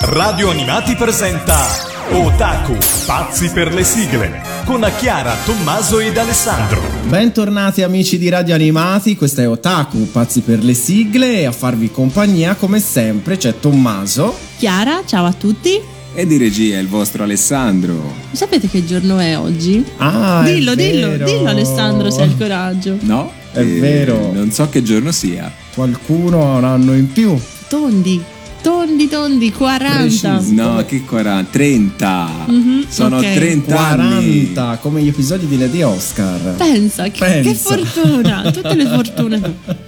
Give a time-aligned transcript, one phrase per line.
[0.00, 1.56] Radio Animati presenta
[2.12, 6.80] Otaku, pazzi per le sigle, con Chiara, Tommaso ed Alessandro.
[7.08, 11.90] Bentornati amici di Radio Animati, questa è Otaku, pazzi per le sigle e a farvi
[11.90, 14.36] compagnia come sempre c'è Tommaso.
[14.56, 15.80] Chiara, ciao a tutti.
[16.14, 18.14] E di regia il vostro Alessandro.
[18.30, 19.84] Sapete che giorno è oggi?
[19.96, 21.24] Ah, dillo, è dillo, vero.
[21.24, 22.96] dillo Alessandro se hai il coraggio.
[23.00, 23.32] No?
[23.50, 24.30] È vero.
[24.32, 25.52] Non so che giorno sia.
[25.74, 27.36] Qualcuno ha un anno in più.
[27.68, 28.22] Tondi,
[28.62, 29.98] tondi, tondi, 40.
[30.00, 30.52] Preciso.
[30.52, 31.50] No, che 40?
[31.50, 32.28] 30.
[32.46, 33.34] Mhm, Sono ok.
[33.34, 34.52] 30 anni.
[34.52, 36.54] 40, come gli episodi di Lady Oscar.
[36.56, 37.76] Pensa, che, che Pensa.
[37.76, 39.86] fortuna, tutte le fortune.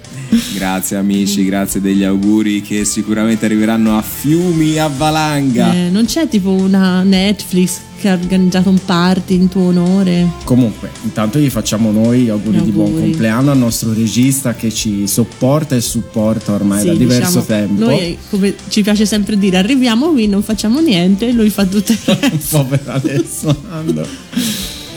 [0.55, 5.73] Grazie amici, grazie degli auguri che sicuramente arriveranno a fiumi, a valanga.
[5.73, 10.27] Eh, non c'è tipo una Netflix che ha organizzato un party in tuo onore?
[10.45, 13.03] Comunque, intanto gli facciamo noi gli auguri, Gli di buon auguri.
[13.09, 17.85] compleanno al nostro regista che ci sopporta e supporta ormai Sì, da diverso diciamo, tempo.
[17.85, 21.99] Noi, come ci piace sempre dire, arriviamo qui, non facciamo niente, lui fa tutto il
[22.05, 22.57] resto.
[22.57, 24.07] Povero Alessandro.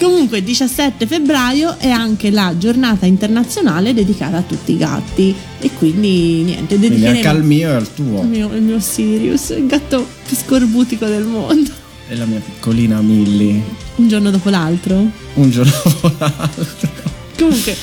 [0.05, 5.34] Comunque, 17 febbraio è anche la giornata internazionale dedicata a tutti i gatti.
[5.58, 8.20] E quindi niente, Quindi dedicheremo anche al mio e al tuo.
[8.20, 11.70] il mio, il mio Sirius, il gatto più scorbutico del mondo.
[12.06, 13.62] E la mia piccolina Millie.
[13.96, 15.11] Un giorno dopo l'altro.
[15.34, 16.89] Un giorno dopo l'altro.
[17.39, 17.74] Comunque,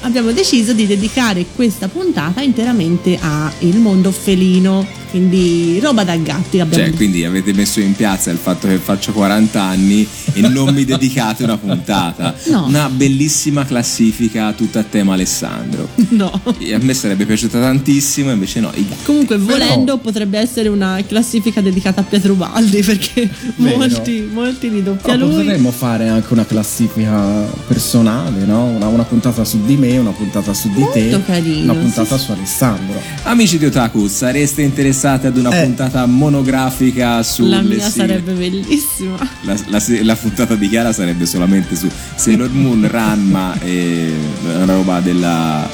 [0.00, 4.96] abbiamo deciso di dedicare questa puntata interamente al mondo felino.
[5.08, 6.60] Quindi, roba da gatti.
[6.60, 10.74] Abbiamo Cioè, quindi avete messo in piazza il fatto che faccio 40 anni e non
[10.74, 12.34] mi dedicate una puntata.
[12.48, 12.64] No.
[12.66, 15.88] Una bellissima classifica tutta a tema Alessandro.
[16.10, 16.30] No.
[16.58, 19.04] E a me sarebbe piaciuta tantissimo, invece no, i gatti.
[19.04, 23.76] Comunque, Però- volendo, potrebbe essere una classifica dedicata a Pietro Baldi perché Vero.
[23.78, 25.36] molti, molti li doppia Però lui.
[25.36, 28.64] potremmo fare anche una classifica personale, no?
[28.64, 32.18] Una, una puntata su di me, una puntata su di te, Molto carino, una puntata
[32.18, 33.00] sì, su Alessandro.
[33.22, 35.64] Amici di Otaku, sareste interessati ad una Eh.
[35.64, 37.90] puntata monografica sulle La mia sigle?
[37.90, 39.16] sarebbe bellissima.
[39.42, 44.12] La, la la puntata di Chiara sarebbe solamente su Sailor Moon, Ranma e
[44.44, 45.68] una roba della.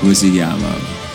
[0.00, 0.68] come si chiama?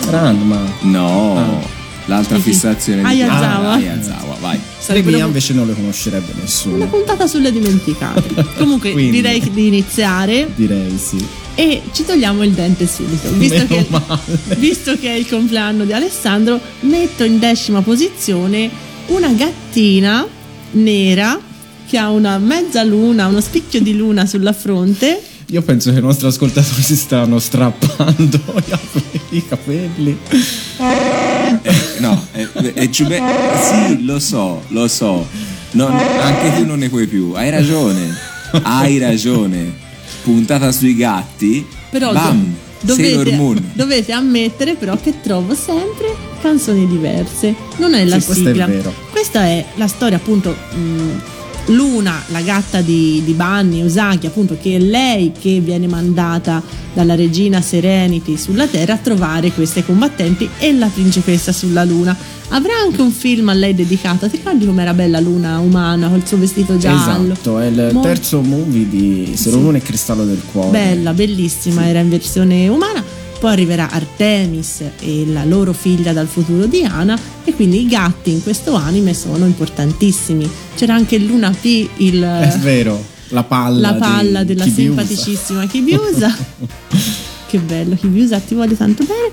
[0.09, 0.59] Ranma.
[0.81, 1.80] No, Ah.
[2.06, 3.76] l'altra Sì, fissazione Ayazawa.
[3.78, 4.00] di Chiara.
[4.02, 4.56] Ayazawa, vai.
[4.58, 6.88] Le Sarebbe mie una, invece non le conoscerebbe una nessuno.
[6.88, 8.34] puntata sulle dimenticate.
[8.58, 9.12] Comunque, Quindi.
[9.22, 11.24] direi di iniziare Direi sì.
[11.56, 13.30] E ci togliamo il dente subito.
[13.34, 13.86] Visto che,
[14.58, 18.70] visto che è il compleanno di Alessandro, metto in decima posizione
[19.08, 20.26] una gattina
[20.72, 21.40] nera
[21.88, 25.22] che ha una mezza luna, uno spicchio di luna sulla fronte.
[25.48, 28.40] Io penso che i nostri ascoltatori si stanno strappando
[29.32, 30.18] i capelli.
[30.78, 31.60] Eh,
[32.00, 33.22] no, è, è Giube-
[33.62, 35.28] Sì, lo so, lo so.
[35.72, 37.34] Non- anche tu non ne puoi più.
[37.36, 38.16] Hai ragione.
[38.64, 39.90] Hai ragione.
[40.24, 41.66] Puntata sui gatti.
[41.90, 42.54] Però Bam.
[42.80, 43.72] do- dovete, Moon.
[43.74, 47.54] dovete ammettere però che trovo sempre canzoni diverse.
[47.78, 48.66] Non è la Sì, è sigla.
[48.66, 48.94] vero.
[49.12, 51.22] Questa è la storia appunto mh,
[51.68, 56.62] Luna, la gatta di, di Bunny, Usagi, appunto, che è lei che viene mandata
[56.94, 62.16] dalla regina Serenity sulla Terra a trovare queste combattenti e la principessa sulla Luna.
[62.50, 64.28] Avrà anche un film a lei dedicato.
[64.28, 67.32] Ti ricordi com'era bella Luna umana col suo vestito giallo?
[67.32, 70.72] Esatto, è il Molto- terzo movie di Sailor Moon e Cristallo del Cuore.
[70.72, 73.02] Bella, bellissima, era in versione umana.
[73.41, 78.44] Poi arriverà Artemis e la loro figlia dal futuro Diana e quindi i gatti in
[78.44, 80.47] questo anime sono importantissimi.
[80.75, 85.02] C'era anche Luna P, il, È vero, la palla, la palla della Kibiusa.
[85.02, 86.38] simpaticissima Kibiusa.
[87.50, 89.31] che bello, Kibiusa, ti voglio tanto bene.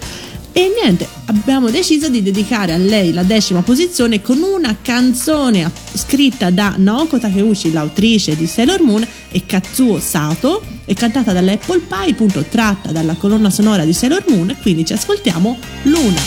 [0.53, 6.50] E niente, abbiamo deciso di dedicare a lei la decima posizione con una canzone scritta
[6.50, 12.44] da Naoko Takeuchi, l'autrice di Sailor Moon, e Katsuo Sato, e cantata dall'Apple Pie, appunto
[12.48, 14.56] tratta dalla colonna sonora di Sailor Moon.
[14.62, 16.20] Quindi ci ascoltiamo Luna.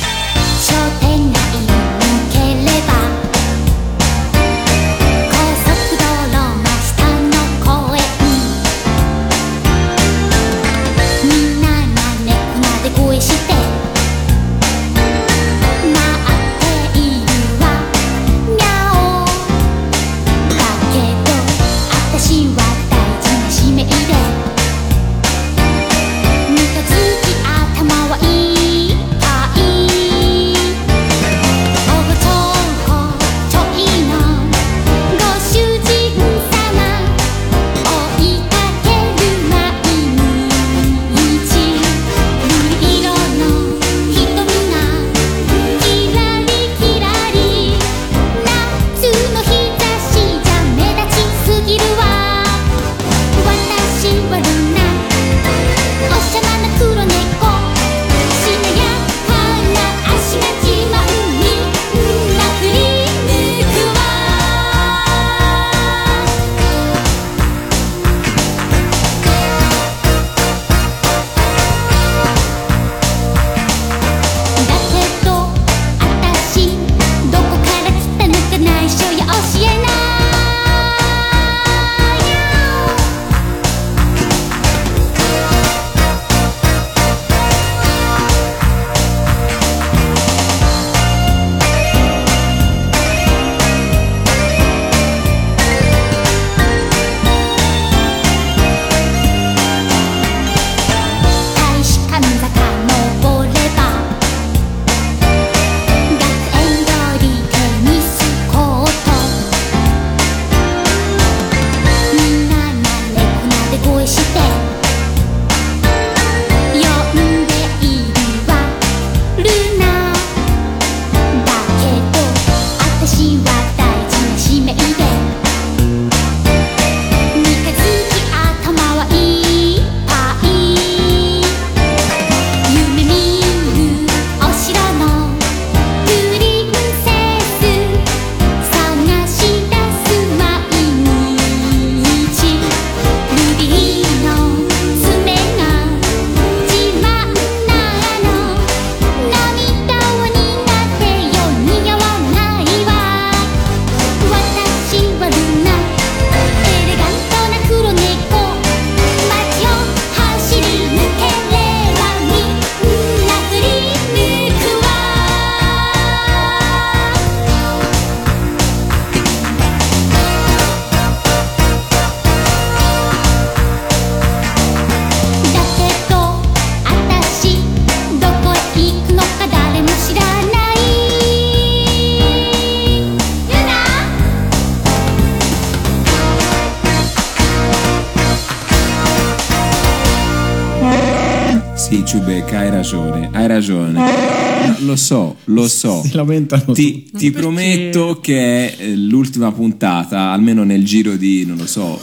[192.82, 193.92] Ragione, hai ragione.
[193.92, 196.02] No, lo so, lo so.
[196.04, 201.58] Si lamentano Ti, ti prometto che è eh, l'ultima puntata, almeno nel giro di, non
[201.58, 202.02] lo so,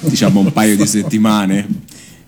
[0.00, 1.66] diciamo un paio di settimane.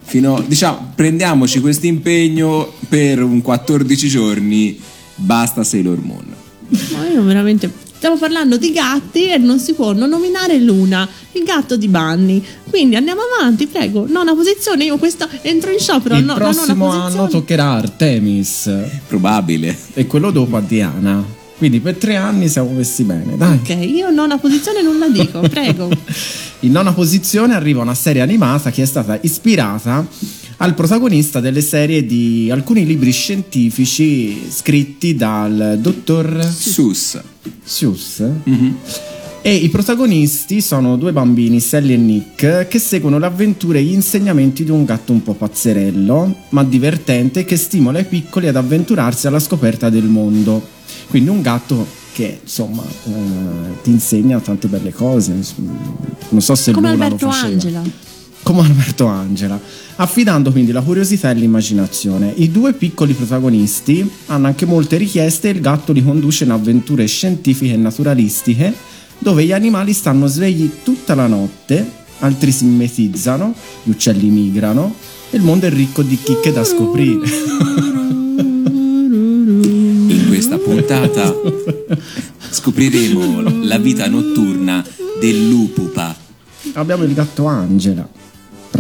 [0.04, 4.78] Fino, diciamo, prendiamoci questo impegno per un 14 giorni,
[5.16, 6.24] basta Sailor Moon.
[6.92, 7.70] Ma io veramente.
[8.02, 12.44] Stiamo parlando di gatti e non si può non nominare Luna, il gatto di Bunny.
[12.68, 14.06] Quindi andiamo avanti, prego.
[14.08, 16.16] Nona posizione, io questa entro in sciopero.
[16.16, 18.68] Il no, prossimo anno toccherà Artemis
[19.06, 19.78] Probabile.
[19.94, 21.41] e quello dopo a Diana.
[21.62, 23.54] Quindi per tre anni siamo messi bene, dai.
[23.58, 25.88] Ok, io nona posizione non la dico, prego.
[26.60, 30.04] In nona posizione arriva una serie animata che è stata ispirata
[30.56, 37.20] al protagonista delle serie di alcuni libri scientifici scritti dal dottor Sus.
[37.62, 38.24] Seuss.
[39.40, 43.92] E i protagonisti sono due bambini, Sally e Nick, che seguono le avventure e gli
[43.92, 49.28] insegnamenti di un gatto un po' pazzerello, ma divertente, che stimola i piccoli ad avventurarsi
[49.28, 50.80] alla scoperta del mondo.
[51.12, 55.34] Quindi un gatto che, insomma, eh, ti insegna tante belle cose.
[56.30, 57.28] Non so se Come Luna Alberto.
[57.28, 57.82] Angela.
[58.42, 59.60] Come Alberto Angela,
[59.96, 62.32] affidando quindi la curiosità e l'immaginazione.
[62.34, 67.04] I due piccoli protagonisti hanno anche molte richieste e il gatto li conduce in avventure
[67.04, 68.74] scientifiche e naturalistiche
[69.18, 71.86] dove gli animali stanno svegli tutta la notte,
[72.20, 74.94] altri si mimetizzano, gli uccelli migrano
[75.28, 78.00] e il mondo è ricco di chicche da scoprire.
[80.64, 81.34] Puntata
[82.50, 84.84] scopriremo la vita notturna
[85.20, 86.14] del lupupa.
[86.74, 88.08] Abbiamo il gatto Angela.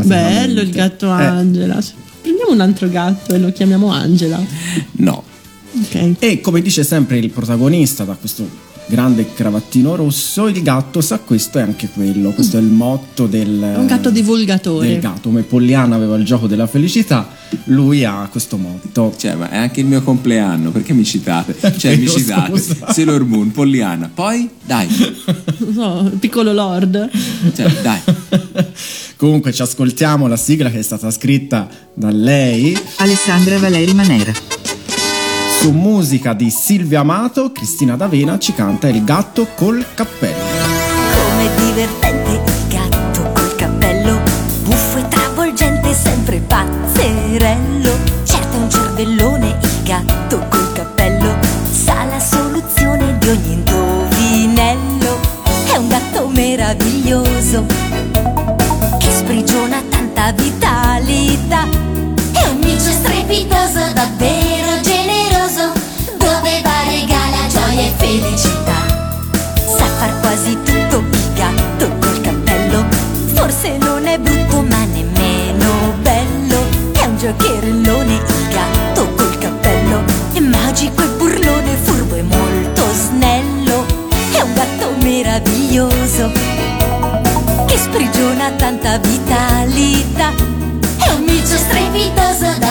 [0.04, 1.78] Bello il gatto Eh, Angela.
[2.20, 4.40] Prendiamo un altro gatto e lo chiamiamo Angela.
[4.92, 5.24] No,
[5.74, 6.14] Ok.
[6.18, 8.46] E come dice sempre il protagonista da questo
[8.86, 12.30] grande cravattino rosso, il gatto sa questo e anche quello.
[12.32, 13.58] Questo è il motto del.
[13.60, 14.86] È un gatto divulgatore.
[14.86, 15.28] Del gatto.
[15.30, 17.26] Come Pollyanna aveva il gioco della felicità,
[17.64, 19.14] lui ha questo motto.
[19.16, 21.56] cioè, ma è anche il mio compleanno, perché mi citate?
[21.78, 22.92] Cioè, mi citate scusa.
[22.92, 24.10] Sailor Moon, Pollyanna.
[24.12, 24.86] Poi, dai,
[25.58, 27.10] Non so, il piccolo Lord.
[27.54, 28.00] cioè, dai.
[29.16, 34.32] Comunque ci ascoltiamo la sigla che è stata scritta da lei Alessandra Valeri Manera.
[35.60, 40.42] su musica di Silvia Amato, Cristina D'Avena ci canta Il gatto col cappello.
[41.14, 42.21] Come divertente
[49.02, 51.36] cervellone il gatto col cappello,
[51.72, 55.18] sa la soluzione di ogni indovinello.
[55.72, 57.64] È un gatto meraviglioso
[58.98, 61.66] che sprigiona tanta vitalità.
[62.32, 64.71] È un micio strepitoso, davvero
[87.92, 90.32] sprigiona tanta vitalità.
[90.96, 92.61] È un micio strepitoso,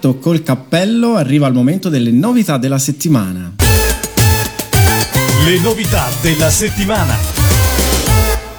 [0.00, 3.56] gatto col cappello arriva il momento delle novità della settimana.
[5.44, 7.14] Le novità della settimana.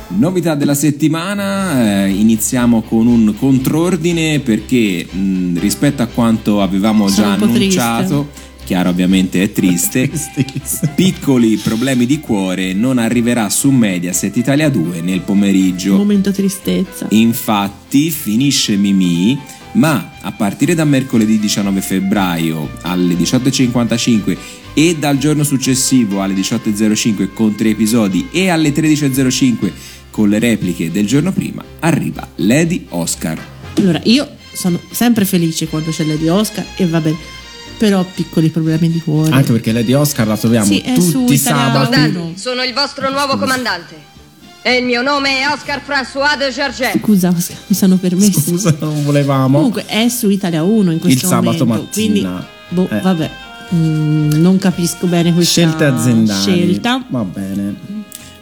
[0.10, 7.26] Novità della settimana, eh, iniziamo con un contrordine perché mh, rispetto a quanto avevamo Sono
[7.26, 8.30] già annunciato,
[8.64, 10.12] chiaro ovviamente è triste,
[10.94, 15.96] piccoli problemi di cuore non arriverà su Mediaset Italia 2 nel pomeriggio.
[15.96, 17.08] Momento tristezza.
[17.10, 19.40] Infatti finisce Mimì,
[19.74, 24.38] ma a partire da mercoledì 19 febbraio alle 18.55
[24.74, 29.72] e dal giorno successivo alle 18.05 con tre episodi e alle 13.05
[30.10, 33.40] con le repliche del giorno prima arriva Lady Oscar.
[33.78, 37.18] Allora, io sono sempre felice quando c'è Lady Oscar e va bene.
[37.78, 39.32] Però ho piccoli problemi di cuore.
[39.32, 42.34] Anche perché Lady Oscar la troviamo Sì, è su tutti i Italia sabati.
[42.36, 44.11] sono il vostro nuovo comandante.
[44.64, 47.00] E il mio nome è Oscar François de Gerget.
[47.00, 48.40] Scusa, Oscar, mi sono permesso.
[48.42, 49.56] Scusa, non volevamo.
[49.58, 52.46] Comunque è su Italia 1 in questo Il sabato momento, mattina.
[52.70, 53.00] Quindi, boh, Eh.
[53.02, 53.32] vabbè.
[53.74, 56.42] Mm, non capisco bene questa Scelte aziendali.
[56.42, 57.04] scelta.
[57.10, 57.76] Va bene.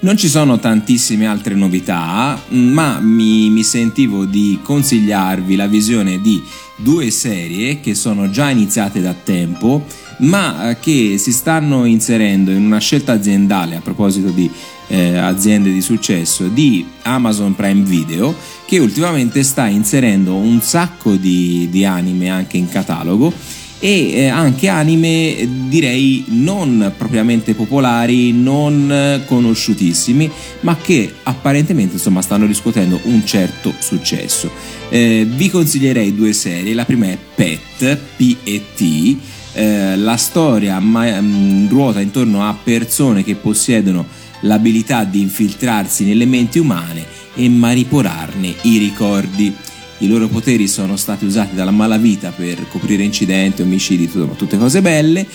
[0.02, 6.42] Non ci sono tantissime altre novità, ma mi, mi sentivo di consigliarvi la visione di
[6.82, 9.86] due serie che sono già iniziate da tempo,
[10.20, 14.50] ma eh, che si stanno inserendo in una scelta aziendale a proposito di
[14.88, 21.68] eh, aziende di successo di Amazon Prime Video, che ultimamente sta inserendo un sacco di,
[21.70, 23.34] di anime anche in catalogo
[23.80, 30.30] e eh, anche anime direi non propriamente popolari, non eh, conosciutissimi,
[30.62, 34.52] ma che apparentemente insomma stanno riscuotendo un certo successo.
[34.90, 39.18] Eh, vi consiglierei due serie, la prima è Pet, P-E-T,
[39.54, 44.06] eh, la storia ma- mh, ruota intorno a persone che possiedono
[44.42, 47.06] l'abilità di infiltrarsi nelle menti umane
[47.36, 49.54] e manipolarne i ricordi.
[50.02, 54.82] I loro poteri sono stati usati dalla malavita per coprire incidenti, omicidi, tutto- tutte cose
[54.82, 55.28] belle,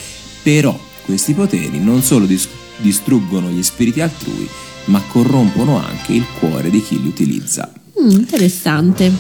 [0.43, 4.49] però questi poteri non solo dis- distruggono gli spiriti altrui,
[4.87, 7.71] ma corrompono anche il cuore di chi li utilizza.
[8.01, 9.13] Mm, interessante.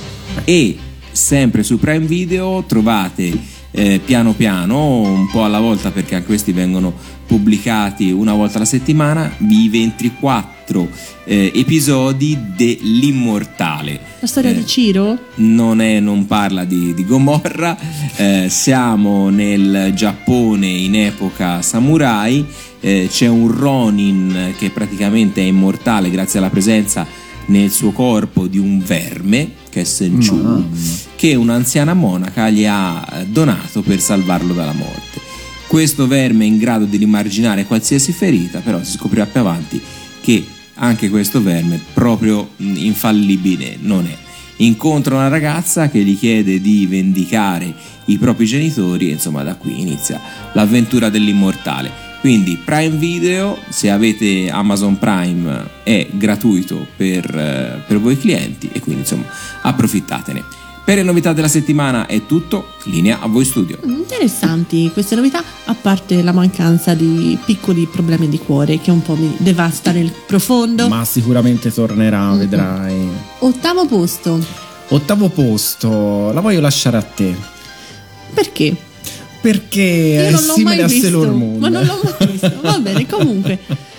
[0.44, 0.76] E
[1.12, 3.38] sempre su Prime Video trovate
[3.70, 6.92] eh, piano piano, un po' alla volta perché anche questi vengono
[7.26, 10.53] pubblicati una volta alla settimana, i 24
[11.24, 14.00] eh, episodi dell'Immortale.
[14.20, 15.18] La storia Eh, di Ciro?
[15.36, 17.76] non, è, non parla di, di Gomorra,
[18.16, 22.44] eh, siamo nel Giappone in epoca samurai,
[22.80, 27.06] eh, c'è un Ronin che praticamente è immortale grazie alla presenza
[27.46, 30.66] nel suo corpo di un verme, che è Senchu, Mamma.
[31.16, 35.20] che un'anziana monaca gli ha donato per salvarlo dalla morte.
[35.66, 39.80] Questo verme è in grado di rimarginare qualsiasi ferita, però si scoprirà più avanti
[40.22, 44.16] che anche questo verme proprio infallibile non è.
[44.58, 47.74] Incontra una ragazza che gli chiede di vendicare
[48.06, 50.20] i propri genitori e insomma da qui inizia
[50.52, 52.12] l'avventura dell'immortale.
[52.20, 58.80] Quindi Prime Video, se avete Amazon Prime, è gratuito per, eh, per voi clienti e
[58.80, 59.24] quindi insomma
[59.60, 60.63] approfittatene.
[60.84, 63.78] Per le novità della settimana è tutto, linea a voi studio.
[63.86, 69.00] Mm, Interessanti queste novità, a parte la mancanza di piccoli problemi di cuore che un
[69.00, 70.86] po' mi devasta nel profondo.
[70.88, 73.08] Ma sicuramente tornerà, vedrai.
[73.38, 74.38] Ottavo posto.
[74.88, 77.34] Ottavo posto, la voglio lasciare a te.
[78.34, 78.76] Perché?
[79.40, 81.02] Perché Io è non l'ho simile mai a visto.
[81.06, 81.58] Sailor Moon.
[81.60, 82.52] Ma non l'ho mai visto.
[82.60, 83.58] Va bene, comunque.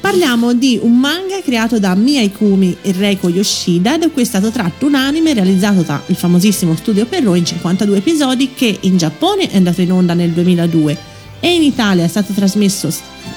[0.00, 4.50] Parliamo di un manga creato da Mia Ikumi e Reiko Yoshida ed è qui stato
[4.50, 9.56] tratto un anime realizzato dal famosissimo studio Perro in 52 episodi che in Giappone è
[9.56, 10.98] andato in onda nel 2002
[11.40, 12.92] e in Italia è stato trasmesso,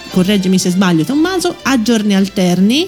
[0.10, 2.88] correggimi se sbaglio Tommaso, a giorni alterni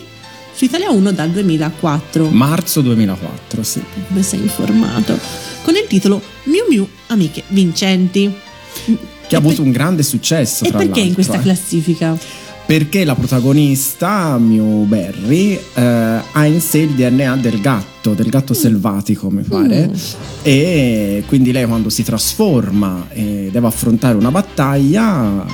[0.53, 2.30] su Italia 1 dal 2004.
[2.30, 3.84] Marzo 2004, sì.
[4.08, 5.18] Come sei informato?
[5.63, 8.32] Con il titolo Miu Miu Amiche Vincenti.
[9.27, 10.63] Che ha avuto un grande successo.
[10.63, 11.42] E perché in questa eh.
[11.42, 12.18] classifica?
[12.65, 15.82] Perché la protagonista, Mew Berry, eh,
[16.32, 18.29] ha in sé il DNA del gatto, del Mm.
[18.29, 19.91] gatto selvatico, mi pare.
[20.41, 25.46] E quindi lei quando si trasforma e deve affrontare una battaglia,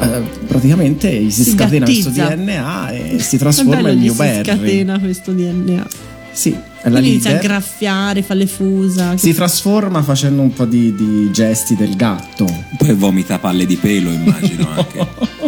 [0.00, 2.34] eh, praticamente gli si, Si scatena questo gattizza.
[2.36, 4.44] DNA e si trasforma in Mew si Berry.
[4.44, 5.86] scatena questo DNA.
[6.30, 9.16] Sì, è la inizia a graffiare, fa le fusa.
[9.16, 12.46] Si trasforma facendo un po' di, di gesti del gatto.
[12.76, 15.06] Poi vomita palle di pelo, immagino anche.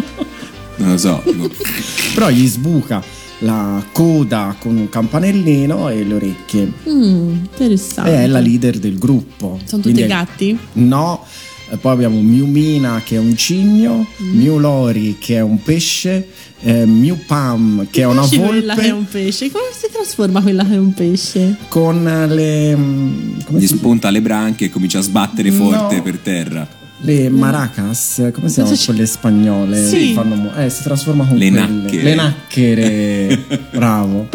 [0.81, 1.23] Non lo so.
[2.13, 3.03] Però gli sbuca
[3.39, 6.71] la coda con un campanellino e le orecchie.
[6.89, 8.11] Mm, interessante.
[8.11, 9.59] E è la leader del gruppo.
[9.65, 10.57] Sono tutti è- gatti?
[10.73, 11.25] No,
[11.73, 14.37] E poi abbiamo Miu Mina che è un cigno, Mm.
[14.37, 16.27] Miu Lori che è un pesce,
[16.59, 19.49] eh, Miu Pam che è una Dici quella che è volpe un pesce.
[19.49, 21.55] Come si trasforma quella che è un pesce?
[21.69, 26.01] con le mm, come Gli si spunta le branche e comincia a sbattere forte No.
[26.01, 26.67] per terra.
[27.03, 29.87] Le maracas, come si chiamano quelle spagnole?
[29.87, 30.07] Sì.
[30.07, 31.65] Che fanno eh, si trasforma con Le quelle.
[31.67, 32.03] nacchere.
[32.03, 34.27] Le nacchere, bravo.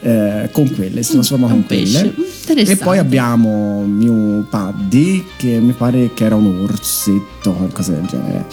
[0.00, 2.14] Eh, con quelle, si trasforma Un con pesce.
[2.46, 2.62] quelle.
[2.62, 8.46] E poi abbiamo Mew Paddy, che mi pare che era un orsetto, qualcosa del genere.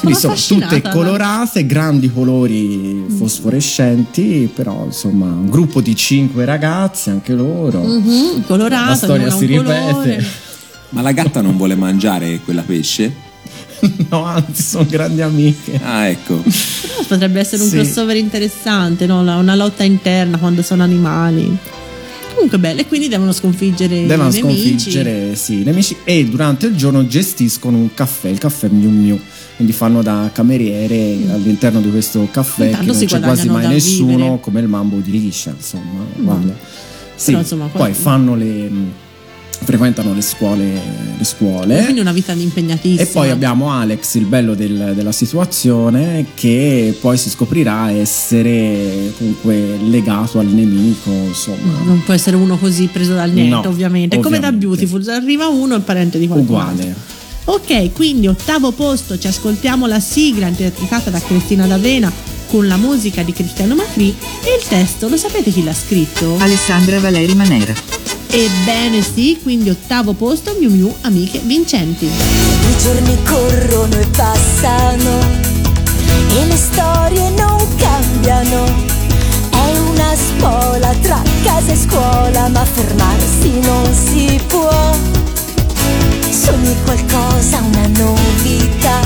[0.00, 7.34] Quindi sono tutte colorate, grandi colori fosforescenti, però insomma un gruppo di cinque ragazze, anche
[7.34, 7.82] loro.
[7.82, 10.24] Mhm, colorato, La storia si un colore.
[10.90, 13.28] Ma la gatta non vuole mangiare quella pesce?
[14.10, 15.80] no, anzi, sono grandi amiche.
[15.82, 16.36] Ah, ecco.
[16.36, 17.76] Però potrebbe essere un Sì.
[17.76, 19.20] crossover interessante, no?
[19.20, 21.56] Una- una lotta interna quando sono animali.
[22.34, 24.68] Comunque bello, e quindi devono sconfiggere Devono i nemici.
[24.68, 29.20] sconfiggere sì, i nemici e durante il giorno gestiscono un caffè, il caffè Miu Miu.
[29.56, 33.52] Quindi fanno da cameriere all'interno di questo caffè Intanto che non si c'è quasi guadagnano
[33.52, 34.30] mai da nessuno vivere.
[34.30, 34.36] Mm.
[34.40, 36.56] come il mambo di Liscia, insomma, uguale.
[37.14, 38.70] Sì, Però, insomma, poi qualcuno- fanno le
[39.62, 40.64] frequentano le scuole,
[41.16, 41.82] le scuole.
[41.82, 43.02] Quindi una vita impegnatissima.
[43.02, 49.76] E poi abbiamo Alex, il bello del- della situazione, che poi si scoprirà essere comunque
[49.82, 51.82] legato al nemico, insomma.
[51.84, 54.16] Non può essere uno così preso dal niente, No, ovviamente.
[54.16, 54.86] È come da ovviamente.
[54.86, 56.58] Beautiful, arriva uno e parente di qualcuno.
[56.58, 56.94] Uguale.
[57.44, 62.12] Ok, quindi ottavo posto, ci ascoltiamo la sigla interpretata da Cristina D'Avena
[62.46, 66.36] con la musica di Cristiano Macri e il testo, lo sapete chi l'ha scritto?
[66.38, 67.99] Alessandra Valeri Manera.
[68.32, 72.04] Ebbene sì, quindi ottavo posto, Miu Miu, amiche vincenti.
[72.06, 75.18] I giorni corrono e passano
[76.38, 78.66] e le storie non cambiano.
[79.50, 84.96] È una spola tra casa e scuola, ma fermarsi non si può.
[86.30, 89.00] Sogni qualcosa, una novità,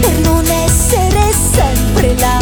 [0.00, 2.38] per non essere sempre là.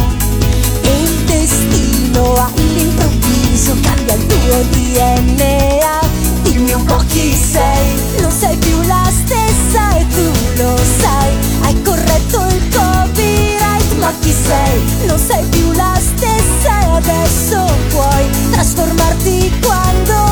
[0.82, 3.39] E il destino all'improvviso
[3.80, 6.00] cambia il tuo DNA.
[6.42, 11.34] Dimmi un po' chi sei, non sei più la stessa e tu lo sai.
[11.62, 15.06] Hai corretto il copyright, ma chi sei?
[15.06, 20.29] Non sei più la stessa e adesso puoi trasformarti quando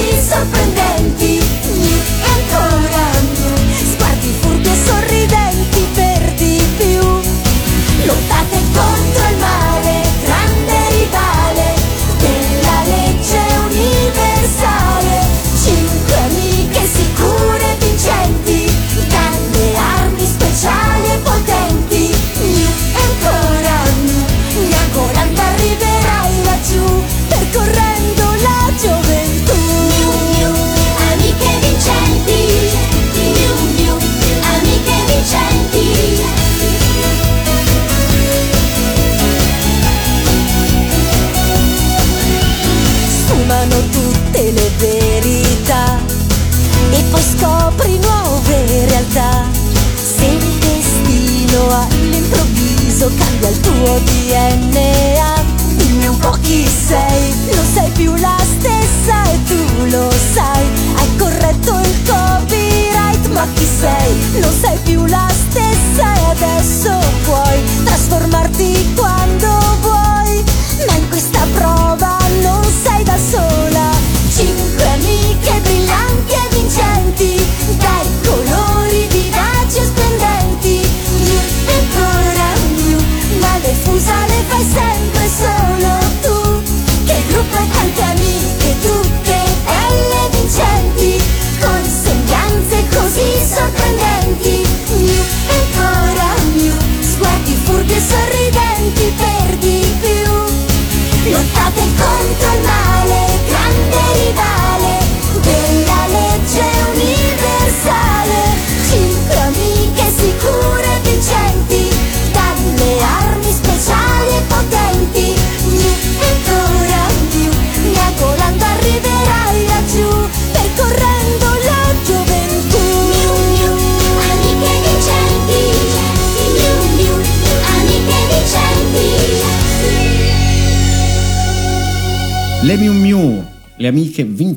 [0.00, 1.19] surpreendente.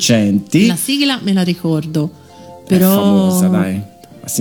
[0.08, 0.66] Vincenti.
[0.68, 2.10] La sigla me la ricordo,
[2.66, 2.94] È però...
[2.94, 3.82] famosa, dai.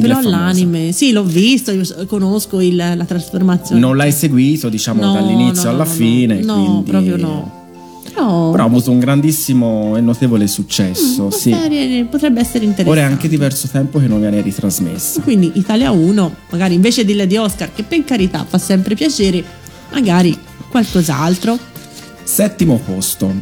[0.01, 1.73] Però è l'anime, sì, l'ho visto,
[2.07, 3.81] conosco il- la trasformazione.
[3.81, 6.41] Non l'hai seguito, diciamo, No, dall'inizio no, alla no, fine.
[6.41, 7.61] No, quindi- proprio no.
[8.05, 11.23] Però, Però ha avuto un grandissimo e notevole successo.
[11.23, 12.07] una sì.
[12.09, 12.91] potrebbe essere interessante.
[12.91, 15.21] Ora è anche diverso tempo che non viene ritrasmessa.
[15.23, 19.43] Quindi Italia 1, magari invece di Lady Oscar, che per carità fa sempre piacere,
[19.93, 20.37] magari
[20.69, 21.59] qualcos'altro.
[22.23, 23.33] Settimo posto.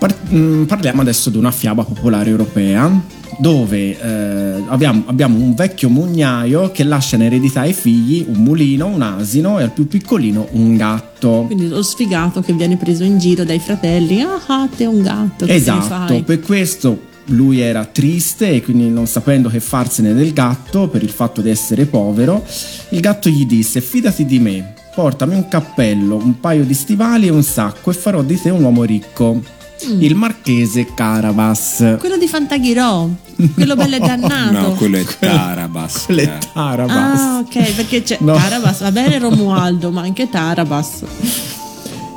[0.00, 5.90] Par- mm, parliamo adesso di una fiaba popolare europea dove eh, abbiamo, abbiamo un vecchio
[5.90, 10.48] mugnaio che lascia in eredità ai figli un mulino, un asino e al più piccolino
[10.52, 11.44] un gatto.
[11.46, 14.22] Quindi lo sfigato che viene preso in giro dai fratelli.
[14.22, 15.46] Ah, ah, te un gatto.
[15.46, 21.02] Esatto, per questo lui era triste e quindi non sapendo che farsene del gatto per
[21.02, 22.42] il fatto di essere povero,
[22.90, 27.30] il gatto gli disse fidati di me, portami un cappello, un paio di stivali e
[27.30, 29.58] un sacco e farò di te un uomo ricco.
[29.86, 30.02] Mm.
[30.02, 31.96] Il marchese Carabas.
[31.98, 33.08] Quello di Fantaghirò,
[33.54, 34.68] quello bello e dannato.
[34.68, 36.04] No, quello è Tarabas.
[36.06, 36.38] Quello è eh.
[36.52, 37.20] Tarabas.
[37.20, 38.34] Ah, ok, perché c'è No.
[38.34, 41.02] Tarabas, va bene Romualdo, ma anche Tarabas.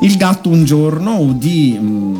[0.02, 2.16] Il gatto un giorno udì mm,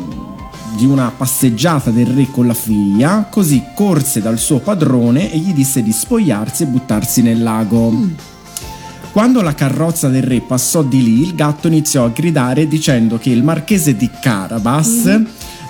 [0.76, 5.52] di una passeggiata del re con la figlia, così corse dal suo padrone e gli
[5.52, 8.32] disse di spogliarsi e buttarsi nel lago.
[9.14, 13.30] Quando la carrozza del re passò di lì, il gatto iniziò a gridare dicendo che
[13.30, 15.22] il marchese di Carabas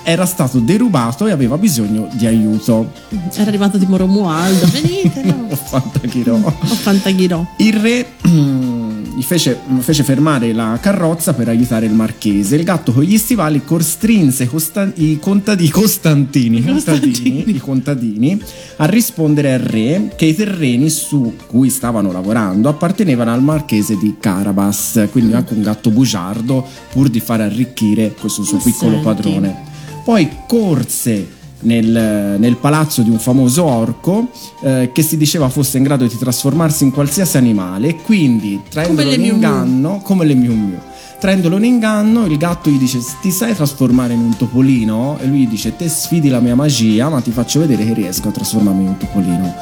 [0.02, 2.90] era stato derubato e aveva bisogno di aiuto.
[3.35, 5.20] Era arrivato tipo Romualdo, venite?
[5.50, 6.37] Ho Fantaghirò.
[6.37, 7.44] O Fantaghirò.
[7.59, 8.07] Il re
[9.14, 12.57] gli fece, fece fermare la carrozza per aiutare il marchese.
[12.57, 18.40] Il gatto con gli stivali costrinse costa- i contadi- costantini, contadini, i contadini
[18.77, 24.16] a rispondere al re che i terreni su cui stavano lavorando appartenevano al marchese di
[24.18, 29.72] Carabas, quindi anche un gatto bugiardo pur di far arricchire questo suo piccolo padrone.
[30.05, 31.34] Poi corse
[31.64, 34.29] nel, nel palazzo di un famoso orco
[34.62, 39.12] eh, che si diceva fosse in grado di trasformarsi in qualsiasi animale e quindi traendolo
[39.12, 40.79] in inganno come le Miu Miu
[41.18, 45.16] traendolo in inganno il gatto gli dice ti sai trasformare in un topolino?
[45.20, 48.29] E lui gli dice te sfidi la mia magia ma ti faccio vedere che riesco
[48.29, 49.55] a trasformarmi in un topolino.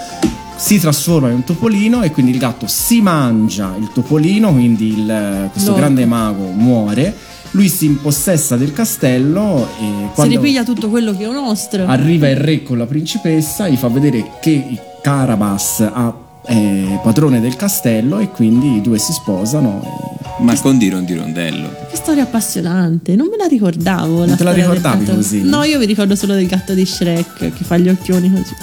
[0.56, 5.48] Si trasforma in un topolino e quindi il gatto si mangia il topolino quindi il-
[5.52, 5.84] questo L'orco.
[5.84, 7.14] grande mago muore
[7.52, 11.86] lui si impossessa del castello e Si ripiglia tutto quello che è nostro.
[11.86, 17.54] arriva il re con la principessa, gli fa vedere che Carabas ha- è padrone del
[17.56, 20.10] castello e quindi i due si sposano.
[20.40, 21.68] Ma con Diron di Rondello.
[21.90, 24.18] Che storia appassionante, non me la ricordavo.
[24.20, 25.42] Non la te la ricordavi così?
[25.42, 28.54] No, io mi ricordo solo del gatto di Shrek che fa gli occhioni così.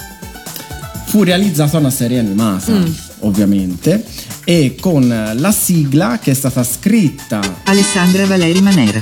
[1.06, 2.84] Fu realizzata una serie animata, Mm.
[3.20, 4.04] ovviamente,
[4.44, 9.00] e con la sigla che è stata scritta Alessandra Valeri Manera.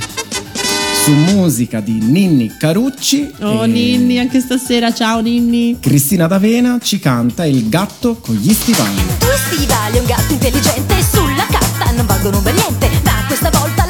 [1.03, 3.31] su musica di Ninni Carucci.
[3.41, 5.77] Oh Ninni, anche stasera, ciao Ninni.
[5.79, 8.95] Cristina D'Avena ci canta Il gatto con gli stivali.
[9.19, 13.85] Due stivali un gatto intelligente Sulla carta non valgono per niente Ma questa volta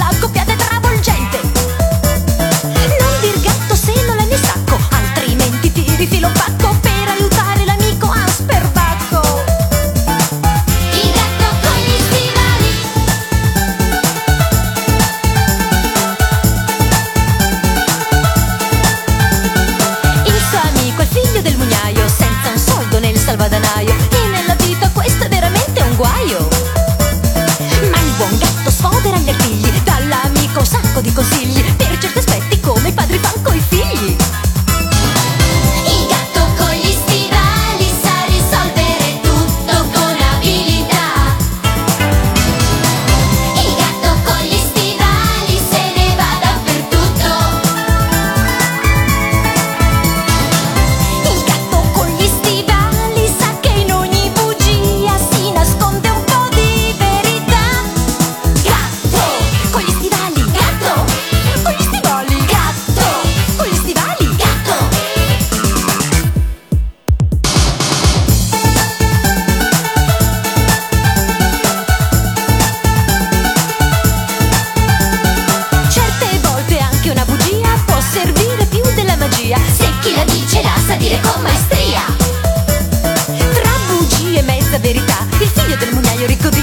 [86.19, 86.58] figlio del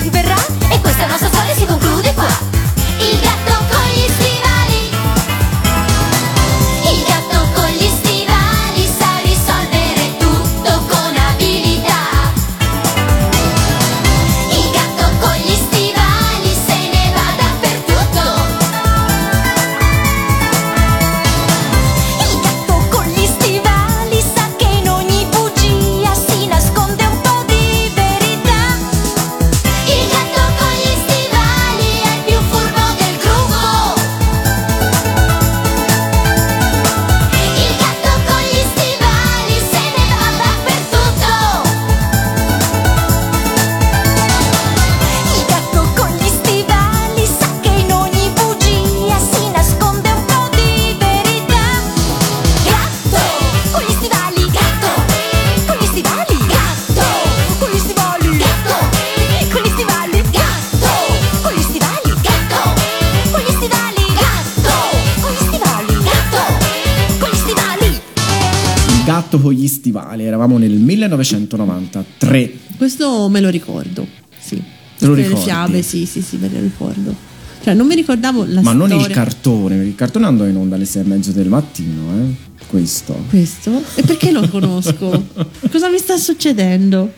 [71.35, 72.59] 1993.
[72.77, 74.07] Questo me lo ricordo,
[74.39, 74.63] sì.
[74.99, 75.37] Te lo ricordi?
[75.37, 77.15] Le fiabe, sì, sì, sì, me le ricordo.
[77.63, 79.07] Cioè, non mi ricordavo la Ma non storia.
[79.07, 82.55] il cartone, il cartone andò in onda alle sei e mezzo del mattino, eh?
[82.69, 83.25] Questo.
[83.29, 83.83] Questo?
[83.97, 85.27] E perché lo conosco?
[85.71, 87.13] Cosa mi sta succedendo?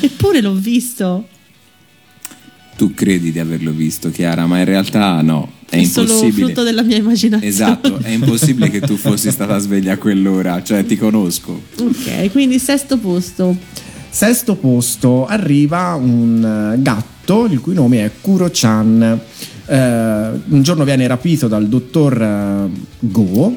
[0.00, 1.28] Eppure l'ho visto.
[2.76, 5.52] Tu credi di averlo visto, Chiara, ma in realtà no.
[5.70, 6.46] È, È solo impossibile.
[6.46, 7.46] frutto della mia immaginazione.
[7.52, 11.62] Esatto, è impossibile che tu fossi stata sveglia a quell'ora, cioè ti conosco.
[11.78, 13.56] Ok, quindi sesto posto.
[14.10, 19.20] Sesto posto arriva un eh, gatto il cui nome è Kuro-chan.
[19.66, 19.76] Eh,
[20.48, 23.56] un giorno viene rapito dal dottor eh, Go,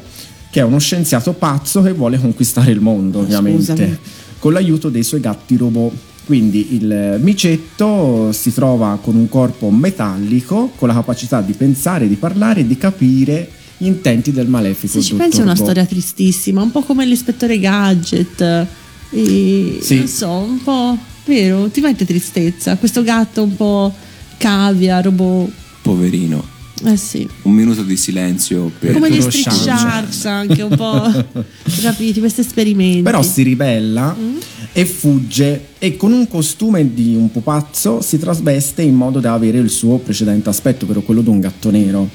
[0.50, 3.98] che è uno scienziato pazzo che vuole conquistare il mondo, ovviamente, scusami.
[4.38, 5.92] con l'aiuto dei suoi gatti robot.
[6.24, 12.14] Quindi il micetto si trova con un corpo metallico, con la capacità di pensare, di
[12.16, 14.94] parlare e di capire gli intenti del malefico.
[14.94, 15.62] Se ci pensi è una Go.
[15.62, 18.66] storia tristissima, un po' come l'ispettore Gadget.
[19.10, 19.96] E, Sì.
[19.98, 21.68] Non so, un po', vero?
[21.68, 22.76] Ti mette tristezza.
[22.76, 23.92] Questo gatto un po'
[24.38, 25.50] cavia, robot.
[25.82, 26.52] Poverino.
[26.82, 27.26] Eh sì.
[27.42, 30.24] Un minuto di silenzio per Come gli Street Sharks.
[30.24, 31.02] Anche un po'
[31.82, 33.02] rapiti, questi esperimenti.
[33.02, 34.36] Però si ribella Mm.
[34.72, 39.58] e fugge e con un costume di un pupazzo si trasveste in modo da avere
[39.58, 42.08] il suo precedente aspetto, ovvero quello di un gatto nero.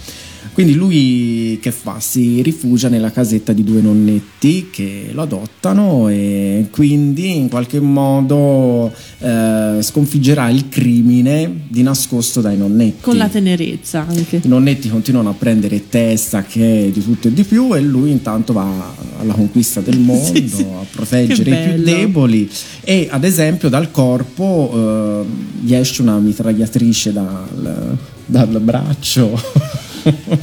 [0.60, 2.02] Quindi lui che fa?
[2.02, 8.92] Si rifugia nella casetta di due nonnetti che lo adottano e quindi in qualche modo
[9.20, 12.98] eh, sconfiggerà il crimine di nascosto dai nonnetti.
[13.00, 14.42] Con la tenerezza anche.
[14.44, 18.52] I nonnetti continuano a prendere testa che di tutto e di più e lui intanto
[18.52, 20.64] va alla conquista del mondo, Sì, sì.
[20.64, 22.50] a proteggere i più deboli
[22.84, 29.78] e ad esempio dal corpo eh, gli esce una mitragliatrice dal, dal braccio.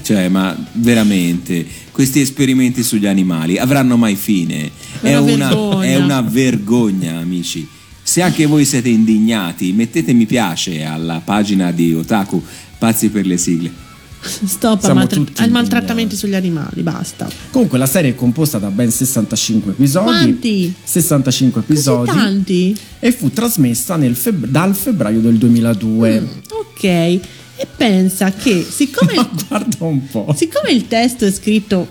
[0.02, 4.70] Cioè, ma veramente, questi esperimenti sugli animali avranno mai fine?
[5.00, 5.84] È una vergogna.
[5.84, 7.66] è una vergogna, amici.
[8.02, 12.42] Se anche voi siete indignati, mettete mi piace alla pagina di Otaku
[12.78, 13.84] Pazzi per le sigle.
[14.20, 17.28] Stop al, maltra- al maltrattamenti sugli animali, basta.
[17.50, 20.04] Comunque la serie è composta da ben 65 episodi.
[20.06, 20.74] Quanti?
[20.82, 22.10] 65 Così episodi.
[22.10, 22.76] tanti?
[22.98, 26.28] E fu trasmessa nel feb- dal febbraio del 2002.
[26.50, 27.20] Ok.
[27.58, 30.34] E pensa che siccome, Ma guarda un po'.
[30.36, 31.88] siccome il testo è scritto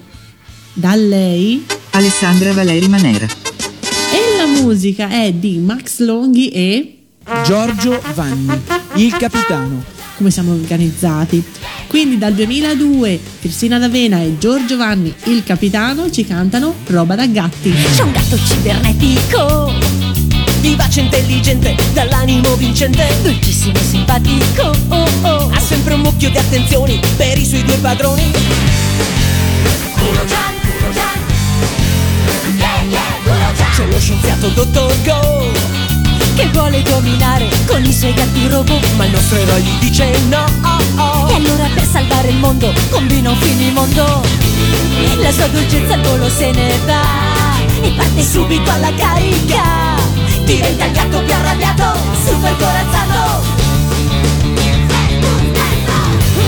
[0.73, 3.25] da lei Alessandra Valeri Manera.
[3.25, 6.97] e la musica è di Max Longhi e
[7.45, 8.59] Giorgio Vanni,
[8.95, 9.83] il capitano.
[10.17, 11.43] come siamo organizzati.
[11.87, 17.71] Quindi dal 2002 Cristina D'Avena e Giorgio Vanni, il capitano, ci cantano Roba da gatti.
[17.95, 19.71] C'è un gatto cibernetico
[20.65, 23.05] Vivace, intelligente, dall'animo vincente.
[23.21, 25.49] Dolcissimo simpatico oh, oh.
[25.53, 28.31] Ha sempre un mucchio di attenzioni per i suoi due padroni.
[33.75, 35.51] C'è lo scienziato Dottor Go
[36.35, 38.91] Che vuole dominare con i suoi gatti robot.
[38.95, 41.29] Ma il nostro eroe gli dice no oh, oh.
[41.29, 44.23] E allora per salvare il mondo combina un finimondo.
[45.19, 47.03] La sua dolcezza al volo se ne va
[47.81, 49.74] E parte subito alla carica
[50.45, 53.43] Diventa il gatto più arrabbiato Super corazzato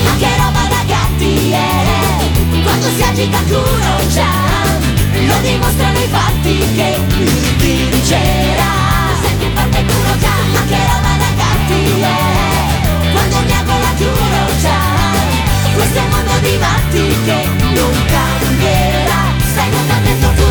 [0.04, 7.00] Ma che roba da gatti è Quando si agita Kuro-chan Lo dimostrano i fatti che
[7.58, 8.72] vincerà
[9.20, 16.10] Senti forte Kuro-chan Ma che roba da gatti è Quando miagola Kuro-chan Questo è un
[16.10, 19.22] mondo di matti che non cambierà.
[19.52, 20.47] Stai molto attento Kuro-chan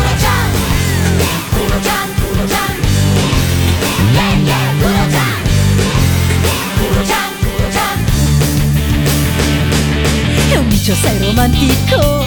[10.87, 12.25] bicio sei romantico.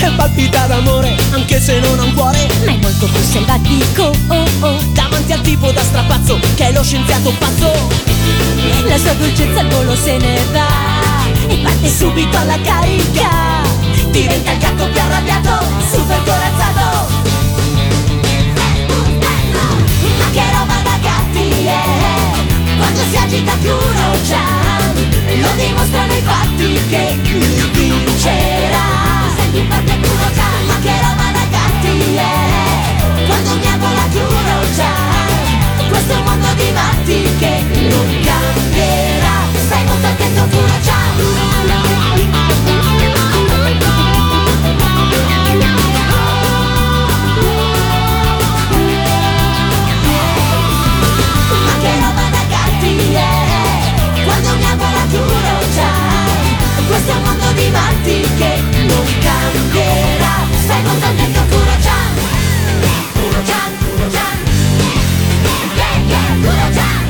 [0.00, 2.46] E palpita d'amore anche se non ha un cuore.
[2.64, 4.12] Ma è molto più selvatico.
[4.28, 4.78] Oh, oh.
[4.92, 7.72] Davanti al tipo da strapazzo che è lo scienziato pazzo.
[8.86, 10.66] La sua dolcezza al volo se ne va
[11.48, 13.62] E parte subito alla carica.
[14.10, 17.13] Diventa il gatto più arrabbiato Super corazzato
[23.14, 24.94] si agita Kuro-chan
[25.40, 28.86] Lo dimostrano i fatti che lui vincerà.
[29.36, 36.24] Senti forte Kuro-chan Ma che roba da gatti è Quando miagola Kuro-chan Questo è un
[36.24, 39.36] mondo di matti che non cambierà.
[39.66, 41.04] Stai molto attento Kuro-chan
[57.04, 60.46] questo mondo di matti che non cambierà.
[60.62, 62.14] Stai contando Kuro-chan
[63.12, 64.38] Kuro-chan, Kuro-chan
[65.76, 67.04] Yeah, yeah, Kuro-chan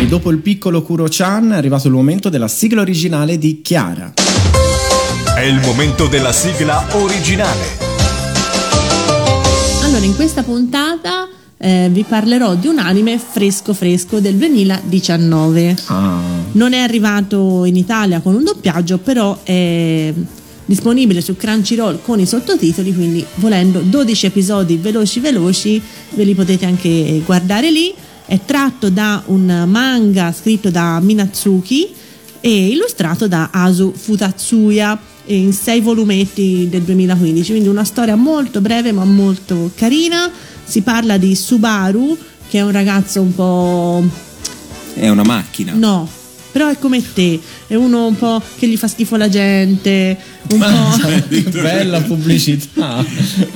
[0.00, 4.14] E dopo il piccolo Kuro-chan è arrivato il momento della sigla originale di Chiara.
[5.36, 7.78] È il momento della sigla originale.
[9.84, 11.19] Allora, in questa puntata
[11.62, 15.76] eh, vi parlerò di un anime fresco fresco del 2019.
[15.86, 16.18] Ah,
[16.52, 20.12] Non è arrivato in Italia con un doppiaggio, però è
[20.64, 26.64] disponibile su Crunchyroll con i sottotitoli, quindi volendo 12 episodi veloci veloci ve li potete
[26.64, 27.92] anche guardare lì.
[28.24, 31.88] È tratto da un manga scritto da Minatsuki
[32.40, 38.92] e illustrato da Asu Futatsuya in sei volumetti del 2015, quindi una storia molto breve
[38.92, 40.30] ma molto carina.
[40.70, 42.16] Si parla di Subaru,
[42.48, 44.04] che è un ragazzo un po'
[44.94, 45.72] È una macchina.
[45.74, 46.08] No,
[46.52, 50.16] però è come te, è uno un po' che gli fa schifo la gente,
[50.52, 51.50] un po'...
[51.60, 53.04] bella pubblicità.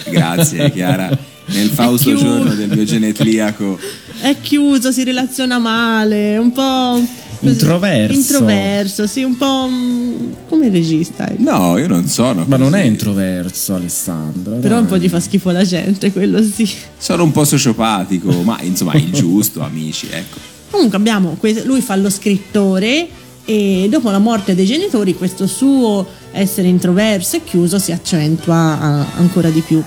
[0.08, 1.16] Grazie Chiara.
[1.46, 3.78] Nel fausto giorno del mio genetliaco.
[4.20, 7.00] è chiuso, si relaziona male, un po'...
[7.44, 8.18] così- Introverso.
[8.18, 11.28] Introverso, sì, un po' mm, come regista.
[11.30, 11.42] ecco.
[11.42, 12.44] No, io non sono.
[12.46, 14.56] Ma non è introverso Alessandro.
[14.56, 14.82] Però dai.
[14.82, 16.68] un po' gli fa schifo la gente, quello sì.
[16.98, 20.38] Sono un po' sociopatico, ma insomma il giusto, amici, ecco.
[20.70, 23.06] Comunque abbiamo, lui fa lo scrittore
[23.44, 29.50] e dopo la morte dei genitori questo suo essere introverso e chiuso si accentua ancora
[29.50, 29.82] di più.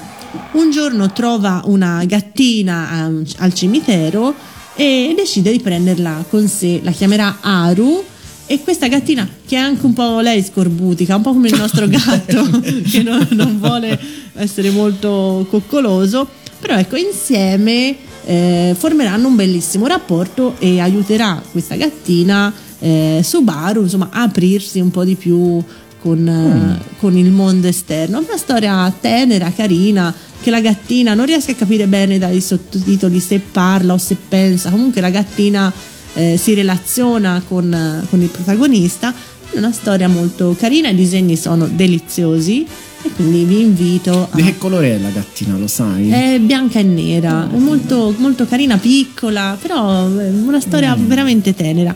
[0.54, 4.34] Un giorno trova una gattina ah, al cimitero
[4.78, 8.04] e decide di prenderla con sé, la chiamerà Aru.
[8.50, 11.86] E questa gattina che è anche un po' lei scorbutica, un po' come il nostro
[11.90, 14.00] gatto che non, non vuole
[14.36, 16.26] essere molto coccoloso,
[16.58, 24.10] però ecco insieme eh, formeranno un bellissimo rapporto e aiuterà questa gattina eh, Subaru insomma
[24.12, 25.62] a aprirsi un po' di più
[26.02, 28.20] con, eh, con il mondo esterno.
[28.20, 33.40] Una storia tenera, carina, che la gattina non riesce a capire bene dai sottotitoli se
[33.40, 35.72] parla o se pensa, comunque la gattina
[36.14, 39.14] eh, si relaziona con, eh, con il protagonista.
[39.50, 42.66] È una storia molto carina, i disegni sono deliziosi
[43.02, 44.36] e quindi vi invito a...
[44.36, 46.10] Di che colore è la gattina, lo sai?
[46.10, 51.96] È bianca e nera, è molto, molto carina, piccola, però è una storia veramente tenera.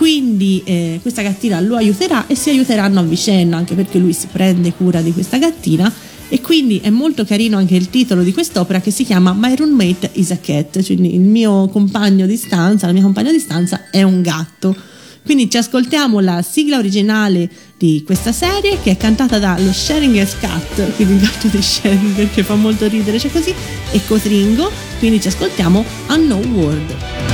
[0.00, 4.28] Quindi eh, questa gattina lo aiuterà e si aiuteranno a vicenda, anche perché lui si
[4.32, 5.92] prende cura di questa gattina.
[6.30, 10.08] E quindi è molto carino anche il titolo di quest'opera che si chiama My Roommate
[10.14, 14.02] is a Cat, quindi il mio compagno di stanza, la mia compagna di stanza è
[14.02, 14.74] un gatto.
[15.22, 20.94] Quindi ci ascoltiamo la sigla originale di questa serie che è cantata dallo Scheringer's Cat,
[20.96, 23.52] quindi il gatto di Scheringer che fa molto ridere, cioè così,
[23.90, 24.70] e Cotringo.
[24.98, 27.29] Quindi ci ascoltiamo Unknown World.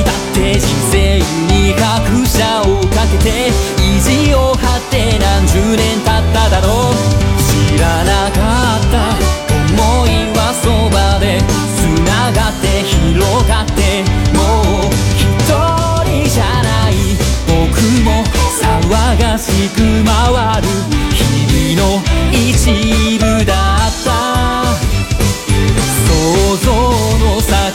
[0.00, 6.94] 僕だけの世界だって人生に拍車をかけて意地を張って何十年経っただろう
[7.38, 8.96] 知らなかった
[9.72, 11.38] 思いはそばで
[11.76, 11.88] 繋
[12.32, 14.40] がって広がっても
[14.82, 15.24] う一
[16.04, 16.92] 人じゃない
[17.46, 18.24] 僕も
[18.60, 20.68] 騒がしく回る
[21.12, 24.29] 日々の一部だった。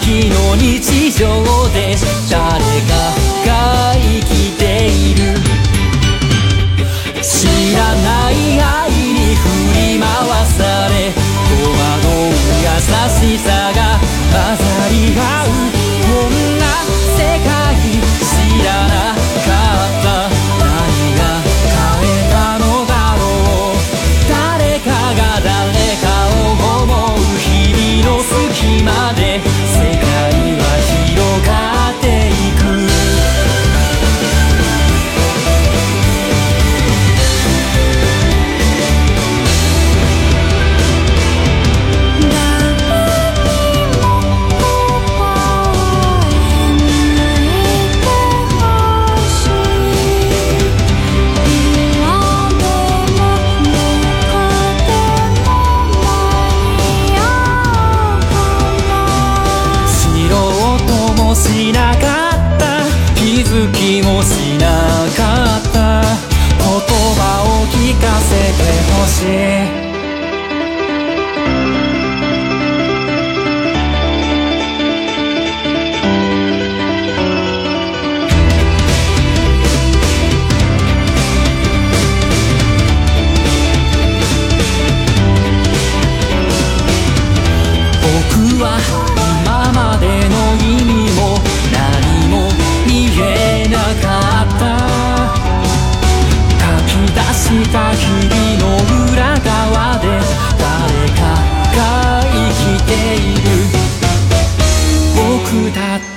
[0.05, 1.95] の先の日常で
[2.29, 3.34] 誰か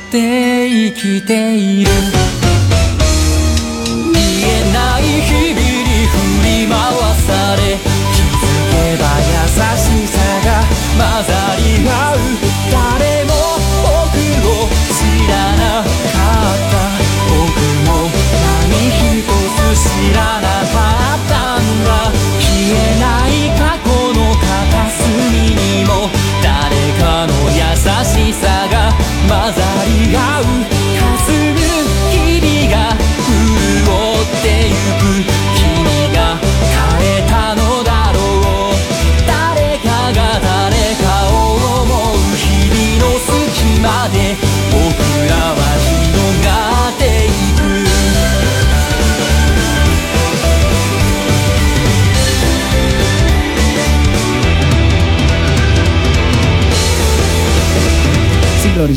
[0.08, 1.90] って生きている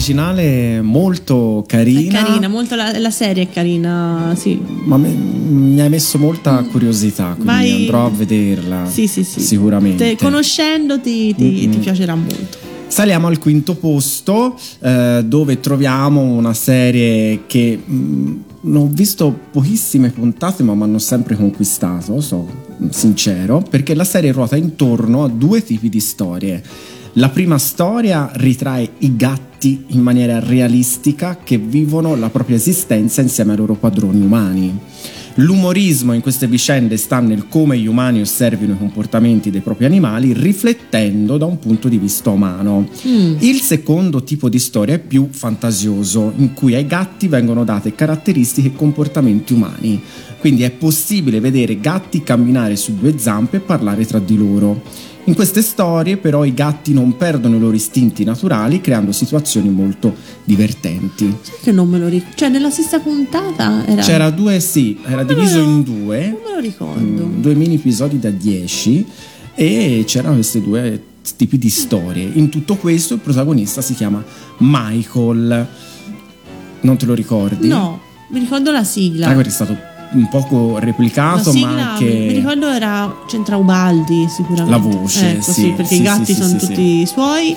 [0.05, 2.23] originale molto È carina.
[2.23, 4.59] carina, molto la, la serie è carina, sì.
[4.85, 8.87] Ma me- mi hai messo molta curiosità, quindi Vai- andrò a vederla.
[8.89, 9.39] Sì, sì, sì.
[9.41, 10.15] Sicuramente.
[10.15, 12.57] Te- conoscendoti ti, ti piacerà molto.
[12.87, 20.09] Saliamo al quinto posto, eh, dove troviamo una serie che mh, non ho visto pochissime
[20.09, 22.47] puntate, ma mi hanno sempre conquistato, sono
[22.89, 26.61] sincero, perché la serie ruota intorno a due tipi di storie.
[27.15, 33.51] La prima storia ritrae i gatti in maniera realistica che vivono la propria esistenza insieme
[33.51, 34.79] ai loro padroni umani.
[35.35, 40.33] L'umorismo in queste vicende sta nel come gli umani osservino i comportamenti dei propri animali,
[40.33, 42.89] riflettendo da un punto di vista umano.
[43.39, 48.69] Il secondo tipo di storia è più fantasioso, in cui ai gatti vengono date caratteristiche
[48.69, 50.01] e comportamenti umani.
[50.37, 54.81] Quindi è possibile vedere gatti camminare su due zampe e parlare tra di loro.
[55.25, 60.15] In queste storie però i gatti non perdono i loro istinti naturali creando situazioni molto
[60.43, 61.35] divertenti.
[61.41, 62.35] Sai che non me lo ricordo.
[62.35, 64.01] Cioè, nella stessa puntata era.
[64.01, 66.27] C'era due, sì, era diviso in due.
[66.27, 67.25] Non me lo ricordo.
[67.25, 69.05] Mm, due mini episodi da 10
[69.53, 71.03] e c'erano questi due
[71.37, 72.27] tipi di storie.
[72.33, 74.23] In tutto questo il protagonista si chiama
[74.57, 75.67] Michael.
[76.81, 77.67] Non te lo ricordi?
[77.67, 79.27] No, mi ricordo la sigla.
[79.27, 79.77] Michael è stato
[80.13, 84.69] un poco replicato, sigla, ma anche mi ricordo era c'entra Ubaldi sicuramente.
[84.71, 87.01] La voce, ecco, sì, perché sì, i gatti sì, sì, sono sì, tutti sì.
[87.01, 87.55] i suoi.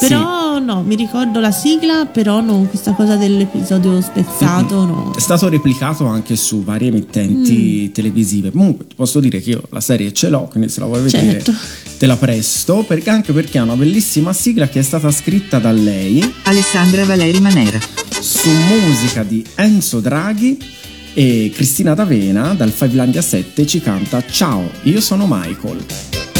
[0.00, 5.12] Però no, mi ricordo la sigla, però non questa cosa dell'episodio spezzato, no.
[5.16, 7.92] È stato replicato anche su varie emittenti Mm.
[7.92, 8.52] televisive.
[8.52, 11.42] Comunque ti posso dire che io la serie ce l'ho, quindi se la vuoi vedere
[11.42, 11.52] Certo.
[11.98, 15.72] te la presto, perché anche perché ha una bellissima sigla che è stata scritta da
[15.72, 17.78] lei Alessandra Valeri Manera.
[18.20, 20.58] su musica di Enzo Draghi
[21.14, 26.37] e Cristina D'Avena dal Fivelandia 7 ci canta Ciao, io sono Michael.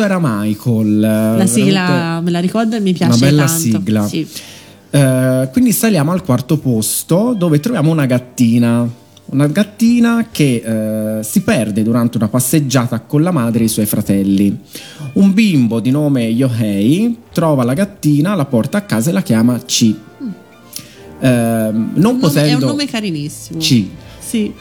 [0.00, 1.00] Questo era Michael.
[1.00, 3.60] La sigla me la ricordo e mi piace Una bella tanto.
[3.60, 4.06] sigla.
[4.06, 4.26] Sì.
[4.90, 8.88] Eh, quindi saliamo al quarto posto dove troviamo una gattina.
[9.32, 13.86] Una gattina che eh, si perde durante una passeggiata con la madre e i suoi
[13.86, 14.58] fratelli.
[15.12, 19.56] Un bimbo di nome Yohei trova la gattina, la porta a casa e la chiama
[19.64, 19.94] C.
[21.20, 23.60] Eh, non nome- potendo è un nome carinissimo.
[23.60, 23.84] C.
[24.18, 24.52] Sì.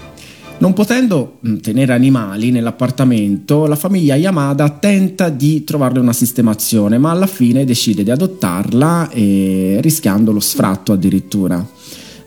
[0.60, 7.12] Non potendo mh, tenere animali nell'appartamento, la famiglia Yamada tenta di trovarle una sistemazione, ma
[7.12, 11.66] alla fine decide di adottarla rischiando lo sfratto addirittura.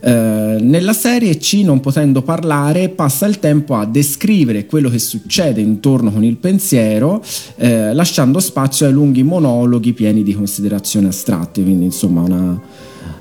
[0.05, 5.61] Eh, nella serie C, non potendo parlare, passa il tempo a descrivere quello che succede
[5.61, 7.23] intorno con il pensiero,
[7.57, 11.63] eh, lasciando spazio ai lunghi monologhi pieni di considerazioni astratte.
[11.63, 12.61] Quindi, insomma, una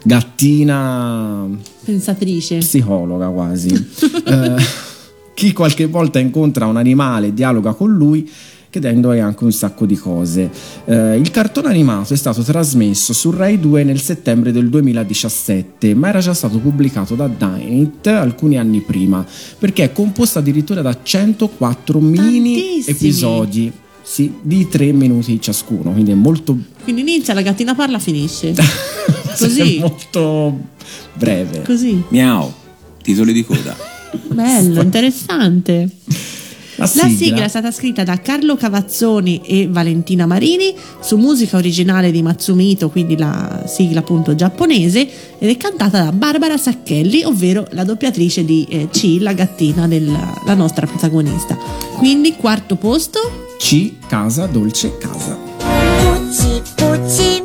[0.04, 1.48] gattina
[1.84, 2.58] Pensatrice.
[2.58, 3.70] psicologa quasi.
[4.24, 4.90] Eh,
[5.42, 8.30] chi qualche volta incontra un animale e dialoga con lui
[8.70, 10.52] chiedendogli anche un sacco di cose.
[10.86, 16.10] Eh, il cartone animato è stato trasmesso su Rai 2 nel settembre del 2017, ma
[16.10, 19.26] era già stato pubblicato da Dynit alcuni anni prima,
[19.58, 23.72] perché è composto addirittura da 104 mini episodi.
[24.04, 28.52] Sì, di 3 minuti ciascuno, quindi è molto, Quindi inizia, la gattina parla, finisce.
[28.54, 29.80] è Così.
[29.80, 30.60] molto
[31.16, 31.64] breve.
[31.64, 32.04] Così.
[32.10, 32.54] Miau,
[33.02, 33.76] titoli di coda.
[34.28, 35.90] Bello, interessante.
[36.76, 37.10] La La sigla.
[37.10, 42.90] sigla è stata scritta da Carlo Cavazzoni e Valentina Marini su musica originale di Matsumito,
[42.90, 45.08] quindi la sigla appunto giapponese,
[45.38, 50.42] ed è cantata da Barbara Sacchelli, ovvero la doppiatrice di eh, C, la gattina della
[50.46, 51.56] la nostra protagonista.
[51.98, 53.20] Quindi quarto posto,
[53.60, 55.38] C, casa, dolce, casa.
[55.38, 57.41] Pucci, pucci,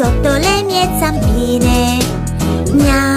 [0.00, 1.98] sotto le mie zampine.
[2.72, 3.09] Miau,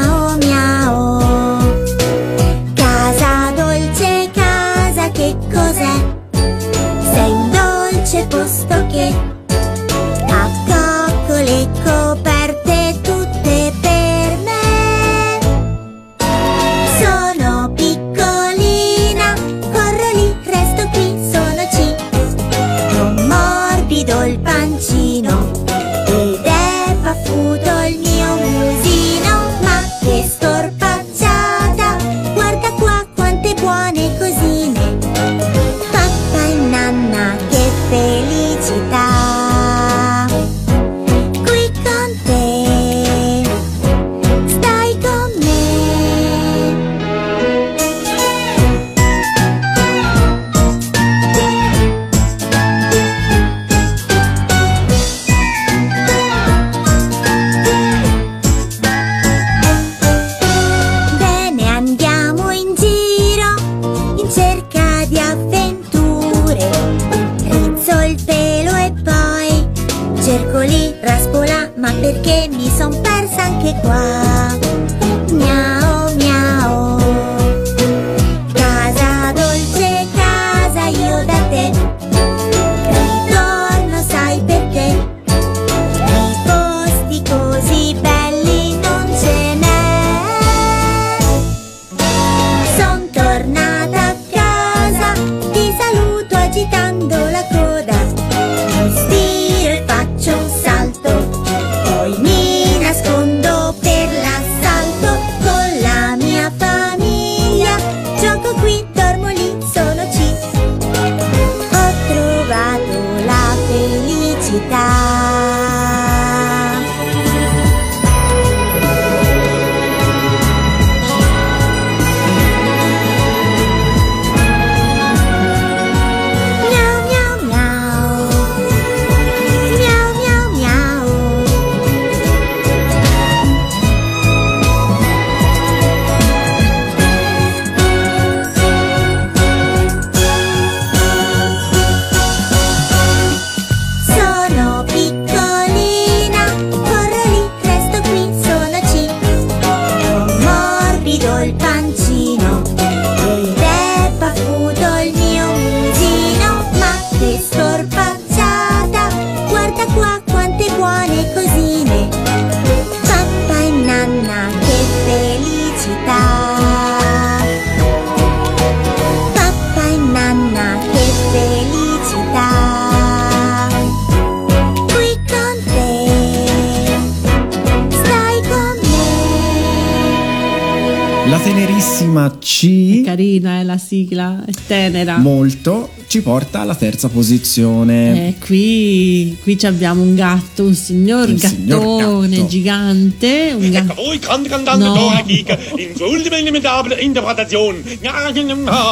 [181.43, 185.17] tenerissima C, Carina è la sigla, è tenera.
[185.17, 188.29] molto, ci porta alla terza posizione.
[188.29, 192.47] Eh, qui, qui ci abbiamo un gatto, un signor Un signor gattone gatto.
[192.47, 193.55] gigante.
[193.57, 193.93] Un gatto.
[193.95, 194.93] Voi grande cantante No.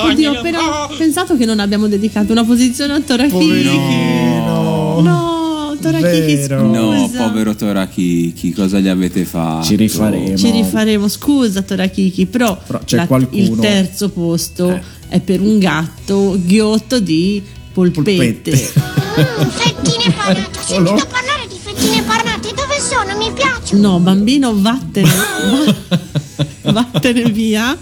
[0.10, 0.60] Oddio, ho appena
[0.98, 3.34] pensato che non abbiamo dedicato una posizione a Torakiki.
[3.34, 5.00] Poverino.
[5.02, 5.41] No,
[5.82, 6.56] Torakiki, scusa.
[6.62, 9.66] No, povero Torakiki, cosa gli avete fatto?
[9.66, 10.38] Ci rifaremo.
[10.38, 14.82] Ci rifaremo, scusa Torakiki, però, Però c'è la- qualcuno- il terzo posto Eh.
[15.10, 17.42] è per un gatto ghiotto di
[17.74, 18.12] polpette.
[18.14, 18.52] Polpette.
[19.52, 23.18] Fettine panate, ho sentito parlare di fettine panate, dove sono?
[23.18, 23.82] Mi piacciono.
[23.82, 25.10] No, bambino, vattene,
[26.64, 27.78] va- vattene via.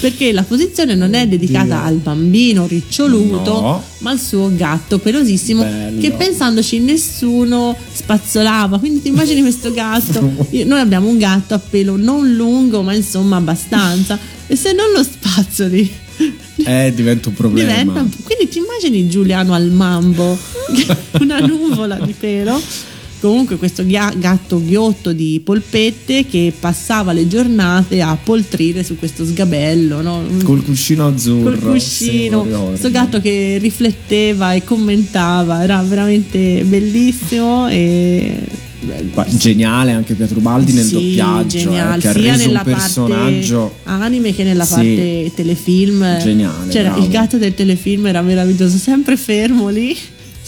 [0.00, 3.82] Perché la posizione non è dedicata al bambino riccioluto, No.
[3.98, 5.62] ma al suo gatto pelosissimo.
[5.62, 6.00] Bello.
[6.00, 8.78] Che pensandoci nessuno spazzolava.
[8.78, 10.46] Quindi ti immagini questo gatto?
[10.50, 14.18] Io- noi abbiamo un gatto a pelo non lungo, ma insomma abbastanza.
[14.46, 15.90] E se non lo spazzoli,
[16.64, 17.70] Eh, diventa un problema.
[17.70, 18.06] diventa.
[18.22, 20.36] Quindi ti immagini Giuliano al mambo,
[21.20, 22.60] una nuvola di pelo.
[23.20, 30.00] Comunque questo gatto ghiotto di polpette che passava le giornate a poltrire su questo sgabello,
[30.00, 30.22] no?
[30.42, 31.50] Col cuscino azzurro.
[31.58, 32.68] Col cuscino, ricordi.
[32.68, 38.38] questo gatto che rifletteva e commentava, era veramente bellissimo e
[39.28, 42.72] Geniale anche Pietro Baldi nel Sì, doppiaggio, eh, geniale, che ha sia reso nella un
[42.72, 43.74] personaggio.
[43.84, 44.72] anime che nella Sì.
[44.74, 46.18] parte telefilm.
[46.18, 47.02] Geniale, bravo.
[47.02, 49.94] il gatto del telefilm era meraviglioso, sempre fermo lì,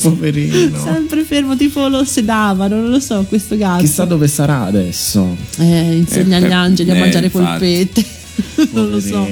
[0.01, 0.79] Poverino.
[0.83, 3.83] sempre fermo, tipo lo sedavano, non lo so, questo gatto.
[3.83, 5.37] Chissà dove sarà adesso.
[5.59, 7.45] Eh, insegna Eh, agli per- angeli a eh, mangiare infatti.
[7.59, 8.05] polpette.
[8.73, 9.29] non lo so.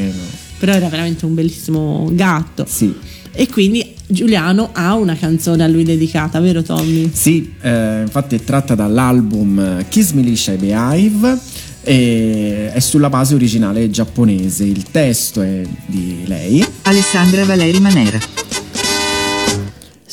[0.59, 2.67] Però era veramente un bellissimo gatto.
[2.69, 2.95] Sì.
[3.33, 7.11] E quindi Giuliano ha una canzone a lui dedicata, vero Tommy?
[7.13, 11.39] Sì, eh, infatti è tratta dall'album Kiss Militia e Behive
[11.83, 14.65] e è sulla base originale giapponese.
[14.65, 16.65] Il testo è di lei.
[16.83, 18.19] Alessandra Valeri Manera.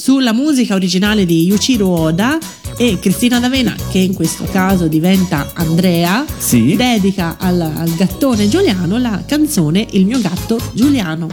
[0.07, 2.37] Sulla musica originale di Yuichiro Oda
[2.77, 6.77] e Cristina D'Avena, che in questo caso diventa Andrea, Sì.
[6.77, 11.27] dedica al, al gattone Giuliano la canzone Il mio gatto Giuliano.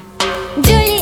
[0.61, 0.94] Giuliano,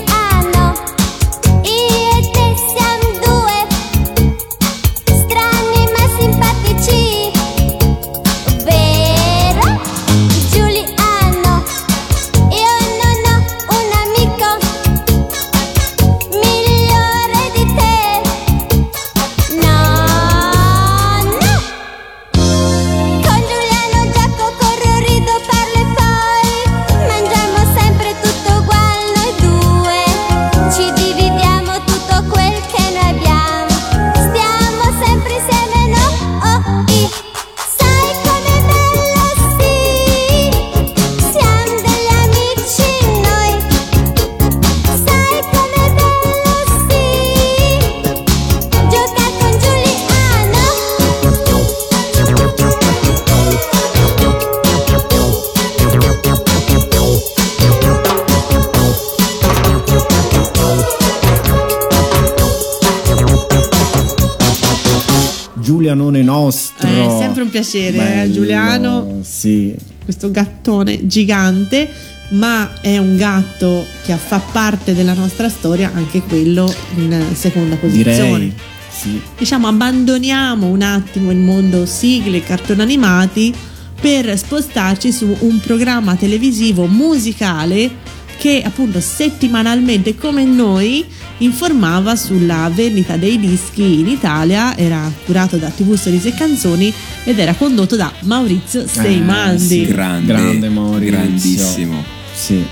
[67.43, 69.20] sempre un piacere, eh, Bello, Giuliano.
[69.22, 69.74] Sì.
[70.05, 71.88] questo gattone gigante,
[72.30, 78.38] ma è un gatto che fa parte della nostra storia, anche quello in seconda posizione.
[78.38, 78.55] Direi.
[78.88, 79.20] Sì.
[79.38, 83.55] Diciamo, abbandoniamo un attimo il mondo sigle e cartoni animati
[84.01, 88.01] per spostarci su un programma televisivo musicale
[88.43, 91.05] che appunto settimanalmente come noi
[91.38, 97.38] informava sulla vendita dei dischi in Italia, era curato da TV Stories e Canzoni ed
[97.38, 99.82] era condotto da Maurizio Seimandi.
[99.82, 99.93] Eh, sì.
[99.93, 101.11] Grande, Grande Maurizio.
[101.12, 102.03] grandissimo.
[102.34, 102.64] Sì.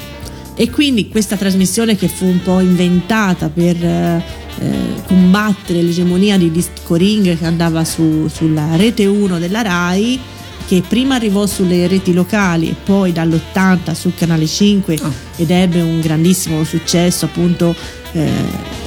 [0.57, 4.25] E quindi questa trasmissione che fu un po' inventata per eh,
[4.59, 10.19] eh, combattere l'egemonia di Disco Ring che andava su- sulla rete 1 della RAI,
[10.71, 14.97] che prima arrivò sulle reti locali e poi dall'80 sul canale 5
[15.35, 17.75] ed ebbe un grandissimo successo appunto.
[18.13, 18.79] eh,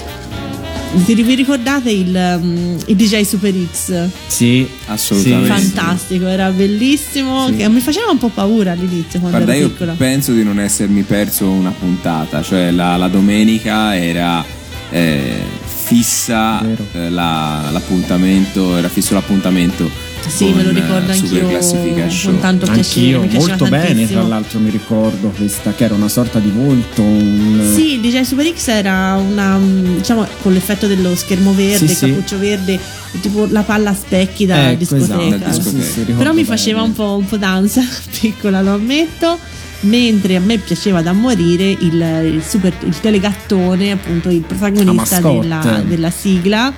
[0.96, 4.08] vi ricordate il, um, il DJ Super X?
[4.28, 5.48] Sì, Assolutamente.
[5.48, 7.56] Fantastico, era bellissimo, Sì.
[7.58, 9.94] che mi faceva un po' paura all'inizio quando Guarda, ero io piccola.
[9.98, 14.46] penso di non essermi perso una puntata, cioè la, la domenica era
[14.90, 16.62] eh, fissa
[16.94, 20.12] eh, la- l'appuntamento, era fisso l'appuntamento.
[20.30, 22.32] Sì, con, me lo ricordo eh, Super anch'io Classifica Show.
[22.32, 23.16] con tanto piacere.
[23.18, 27.72] Anch'io, molto bene tra l'altro mi ricordo questa che era una sorta di volto, un...
[27.76, 31.84] Sì, il DJ Super X era una, mm, diciamo, con l'effetto dello schermo verde, Sì,
[31.86, 32.08] il sì.
[32.10, 32.80] cappuccio verde,
[33.22, 35.22] tipo la palla a specchi da Ecco, discoteca.
[35.36, 35.84] esatto, discoteca.
[35.84, 36.46] sì, sì, Però mi bene.
[36.46, 37.86] faceva un po', un po' d'ansia,
[38.20, 39.38] piccola, lo ammetto.
[39.82, 41.94] mentre a me piaceva da morire il,
[42.36, 46.72] il super- il telegattone, appunto il protagonista della, della sigla,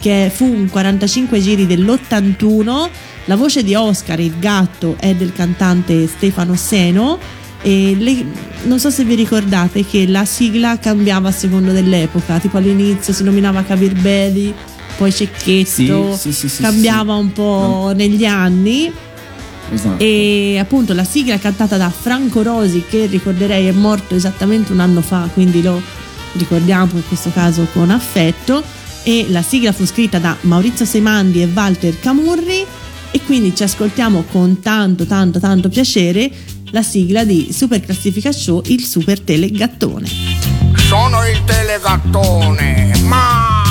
[0.00, 2.88] che fu un 45 giri dell'81.
[3.26, 7.18] La voce di Oscar, il gatto, è del cantante Stefano Seno.
[7.62, 8.24] E le-
[8.64, 13.22] non so se vi ricordate che la sigla cambiava a secondo dell'epoca, tipo all'inizio si
[13.22, 14.52] nominava Kabir Bedi,
[14.96, 18.90] poi Cecchetto, Sì, sì, sì, cambiava un po' negli anni.
[19.72, 20.02] Esatto.
[20.02, 25.02] E appunto la sigla cantata da Franco Rosi, che ricorderei è morto esattamente un anno
[25.02, 25.80] fa, quindi lo
[26.32, 28.62] ricordiamo in questo caso con affetto.
[29.02, 32.66] E la sigla fu scritta da Maurizio Semandi e Walter Camurri.
[33.12, 36.30] E quindi ci ascoltiamo con tanto, tanto, tanto piacere
[36.70, 40.06] la sigla di Super Classifica Show, il Super Telegattone.
[40.76, 43.62] Sono il telegattone, ma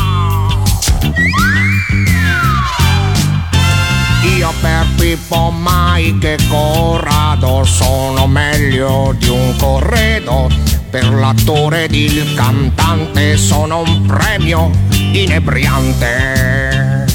[4.38, 10.48] io per Pippo Mike e Corrado sono meglio di un corredo.
[10.90, 14.72] Per l'attore ed il cantante sono un premio
[15.12, 17.06] inebriante.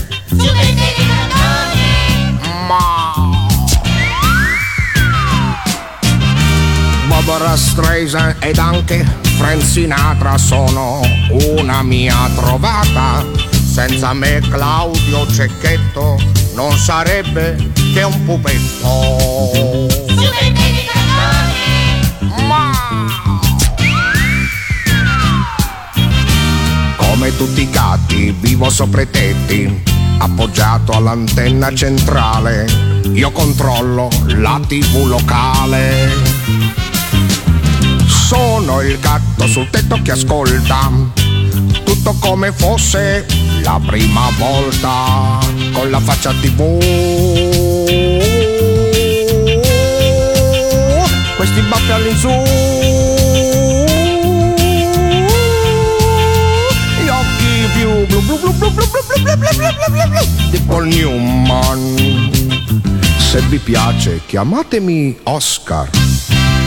[2.69, 3.15] Ma
[7.09, 9.05] Barbara Streisand ed anche
[9.39, 11.01] Frank Sinatra sono
[11.57, 13.25] una mia trovata.
[13.51, 16.17] Senza me Claudio Cecchetto
[16.55, 17.57] non sarebbe
[17.93, 19.89] che un pupetto.
[22.47, 22.54] Ma
[27.25, 29.83] come tutti i gatti vivo sopra i tetti,
[30.19, 32.67] appoggiato all'antenna centrale.
[33.15, 36.13] Io controllo la TV locale.
[38.07, 40.91] Sono il gatto sul tetto che ascolta
[41.83, 43.25] tutto come fosse
[43.63, 45.39] la prima volta
[45.73, 46.79] con la faccia TV.
[51.37, 52.74] Questi baffi all'insù.
[60.51, 62.31] Di Paul Newman.
[63.19, 65.91] Se vi piace chiamatemi Oscar.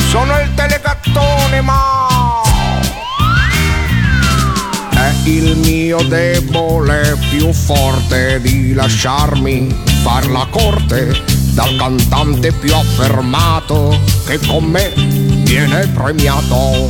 [0.09, 2.41] Sono il telegattone ma
[4.91, 9.67] è il mio debole più forte di lasciarmi
[10.03, 16.85] far la corte dal cantante più affermato che con me viene premiato.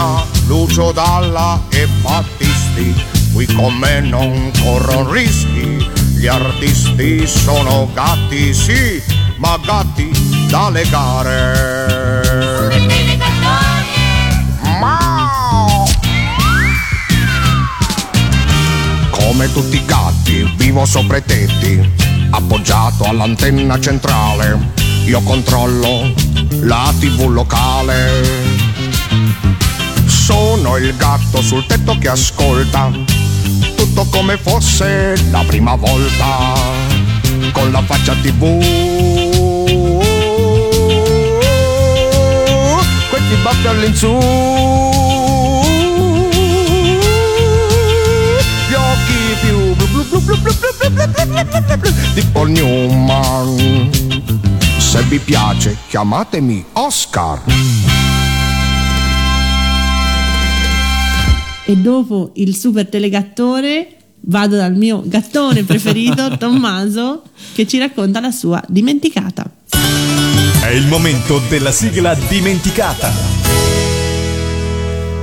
[0.00, 2.94] Mina, Lucio Dalla e Battisti,
[3.32, 5.86] qui con me non corrono rischi.
[6.16, 9.02] Gli artisti sono gatti, sì,
[9.36, 10.10] ma gatti
[10.48, 11.98] da legare.
[19.10, 21.92] Come tutti i gatti vivo sopra i tetti,
[22.30, 24.72] appoggiato all'antenna centrale.
[25.04, 26.12] Io controllo
[26.60, 28.70] la TV locale.
[30.30, 32.88] Sono il gatto sul tetto che ascolta
[33.74, 36.54] tutto come fosse la prima volta
[37.50, 38.60] con la faccia tv.
[43.10, 44.18] Questi baffi all'insù.
[48.68, 51.90] Gli occhi più blu blu blu blu blu blu blu blu blu blu blu blu
[52.14, 53.90] di Paul Newman.
[54.78, 57.89] Se vi piace chiamatemi Oscar.
[61.70, 68.32] E dopo il super telegattore vado dal mio gattone preferito, Tommaso, che ci racconta la
[68.32, 69.48] sua dimenticata.
[70.60, 73.12] È il momento della sigla dimenticata.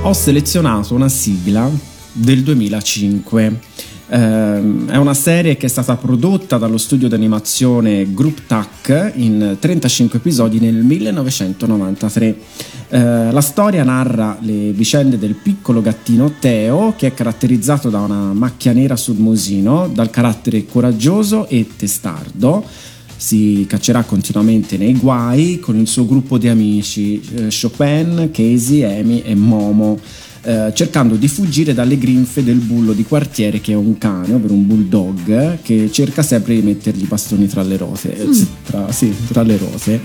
[0.04, 1.70] Ho selezionato una sigla
[2.12, 3.60] del 2005.
[4.10, 10.18] Ehm, è una serie che è stata prodotta dallo studio d'animazione Group TAC in 35
[10.18, 12.38] episodi nel 1993.
[12.90, 18.32] Eh, la storia narra le vicende del piccolo gattino Teo che è caratterizzato da una
[18.32, 22.64] macchia nera sul musino, dal carattere coraggioso e testardo.
[23.14, 29.22] Si caccerà continuamente nei guai con il suo gruppo di amici eh, Chopin, Casey, Amy
[29.22, 29.98] e Momo
[30.42, 34.54] eh, cercando di fuggire dalle grinfe del bullo di quartiere che è un cane, ovvero
[34.54, 38.16] un bulldog, che cerca sempre di mettergli i bastoni tra le rose.
[38.16, 38.42] eh, Mm.
[38.64, 40.00] Tra, sì, tra le rose.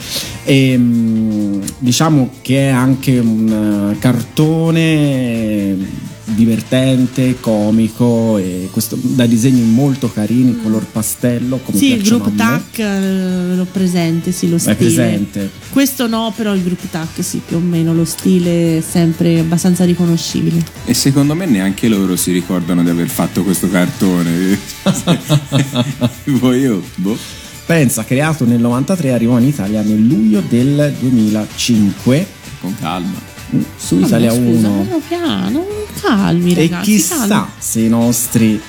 [0.46, 5.78] E, mm, diciamo che è anche un eh, cartone
[6.26, 12.32] divertente, comico e questo, da disegni molto carini, color pastello come Sì, il gruppo.
[12.36, 14.76] TAC eh, l'ho presente, sì, lo stile.
[14.76, 15.50] presente.
[15.70, 19.84] Questo no, però il gruppo TAC sì, più o meno lo stile è sempre abbastanza
[19.86, 20.64] riconoscibile.
[20.86, 24.58] E secondo me neanche loro si ricordano di aver fatto questo cartone.
[26.40, 27.18] Poi io, boh.
[27.66, 32.28] Pensa, creato nel 93, arrivò in Italia nel luglio del 2005
[32.60, 33.33] Con calma.
[33.78, 34.82] Su Vabbè, Italia scusa, 1.
[34.84, 35.66] piano piano,
[36.02, 37.48] calmi E ragazzi, chissà calmi.
[37.58, 38.62] se i nostri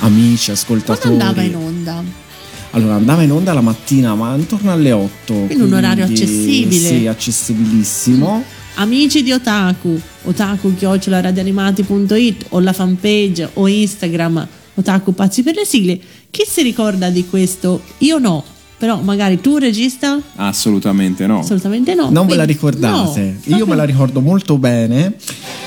[0.00, 2.02] amici Quando ascoltatori andava in onda?
[2.70, 5.34] Allora andava in onda la mattina, ma intorno alle 8.
[5.46, 6.88] Quindi un orario accessibile.
[6.88, 8.42] Sì, accessibilissimo.
[8.76, 15.96] Amici di Otaku, otaku-radianimati.it o la fanpage o Instagram Otaku Pazzi per le sigle.
[16.30, 17.80] Chi si ricorda di questo?
[17.98, 18.42] Io no,
[18.76, 20.18] però magari tu regista?
[20.36, 21.40] Assolutamente no.
[21.40, 22.08] Assolutamente no.
[22.10, 23.36] Non ve la ricordate?
[23.44, 25.14] no, Io me la ricordo molto bene.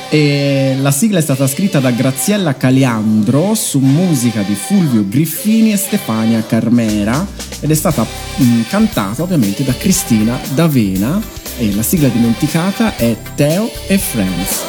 [0.10, 5.78] E la sigla è stata scritta da Graziella Caliandro su musica di Fulvio Griffini e
[5.78, 7.28] Stefania Carmera
[7.60, 11.22] ed è stata mh, cantata ovviamente da Cristina D'Avena
[11.58, 14.62] e la sigla dimenticata è Teo e Friends.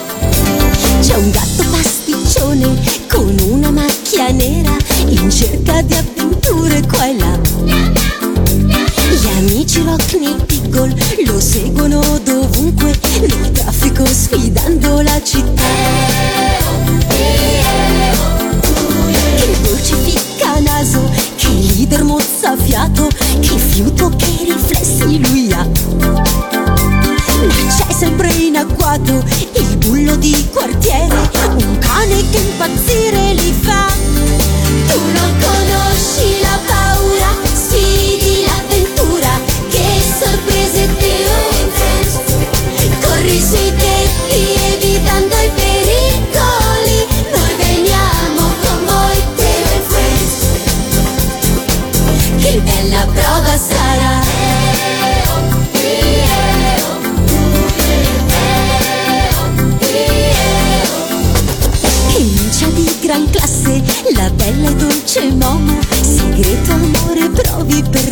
[1.02, 2.74] C'è un gatto pasticcione
[3.08, 4.74] con una macchia nera
[5.06, 7.87] in cerca di avventure qua e là.
[9.78, 10.92] Nei Pickle
[11.24, 15.62] lo seguono dovunque nel traffico sfidando la città.
[19.36, 23.08] Che dolce ficca naso, che leader mozzafiato,
[23.38, 25.64] che fiuto, che riflessi lui ha.
[27.46, 29.22] Ma c'è sempre in agguato
[29.52, 33.86] il bullo di quartiere, un cane che impazzire li fa.
[34.88, 36.87] Tu non conosci la paura,
[65.08, 68.07] dolce Momo, segreto amore provi per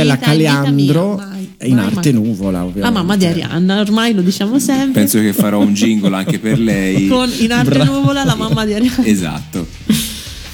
[0.00, 2.22] In vita Caliandro mia, mai, in mai, arte mai.
[2.22, 2.80] nuvola ovviamente.
[2.80, 5.00] La mamma di Arianna, ormai lo diciamo sempre.
[5.00, 7.06] Penso che farò un jingle anche per lei.
[7.08, 9.04] Con in arte Bra- nuvola la mamma di Arianna.
[9.06, 9.66] Esatto.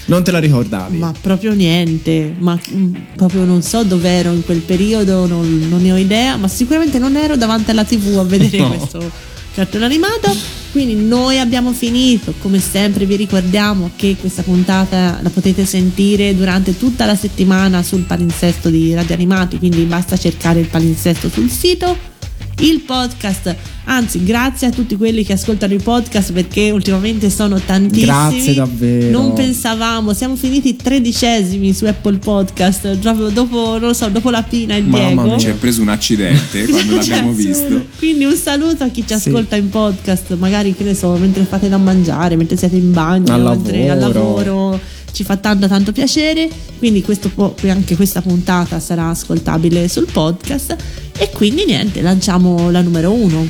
[0.07, 0.97] Non te la ricordavi?
[0.97, 5.83] Ma proprio niente, ma mm, proprio non so dove ero in quel periodo, non, non
[5.83, 8.69] ne ho idea, ma sicuramente non ero davanti alla tv a vedere No.
[8.71, 9.11] questo
[9.55, 10.35] cartone animato.
[10.71, 16.77] Quindi noi abbiamo finito, come sempre vi ricordiamo che questa puntata la potete sentire durante
[16.77, 22.18] tutta la settimana sul palinsesto di Radio Animati, quindi basta cercare il palinsesto sul sito.
[22.61, 23.55] Il podcast,
[23.85, 28.05] anzi grazie a tutti quelli che ascoltano i podcast perché ultimamente sono tantissimi.
[28.07, 29.11] Grazie davvero.
[29.21, 34.43] Non pensavamo, siamo finiti tredicesimi su Apple Podcast, proprio dopo, non lo so, dopo la
[34.43, 35.23] Pina e il Mamma Diego.
[35.23, 35.39] mia.
[35.39, 37.87] Ci è preso un accidente quando l'abbiamo visto.
[37.97, 39.29] Quindi un saluto a chi ci Sì.
[39.29, 43.33] ascolta in podcast, magari che ne so, mentre fate da mangiare, mentre siete in bagno,
[43.33, 44.21] Al mentre al lavoro.
[44.43, 44.81] lavoro.
[45.11, 46.49] Ci fa tanto tanto piacere,
[46.79, 50.77] quindi questo po- anche questa puntata sarà ascoltabile sul podcast
[51.19, 53.47] e quindi niente, lanciamo la numero uno.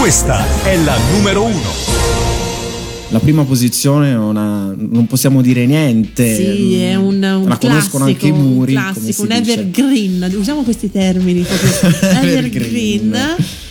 [0.00, 1.96] Questa è la numero uno.
[3.10, 6.34] La prima posizione una- non possiamo dire niente.
[6.36, 8.74] Sì, è un, un La classico, conoscono anche i muri.
[8.74, 11.44] un classico, si un evergreen, usiamo questi termini
[12.22, 13.16] evergreen.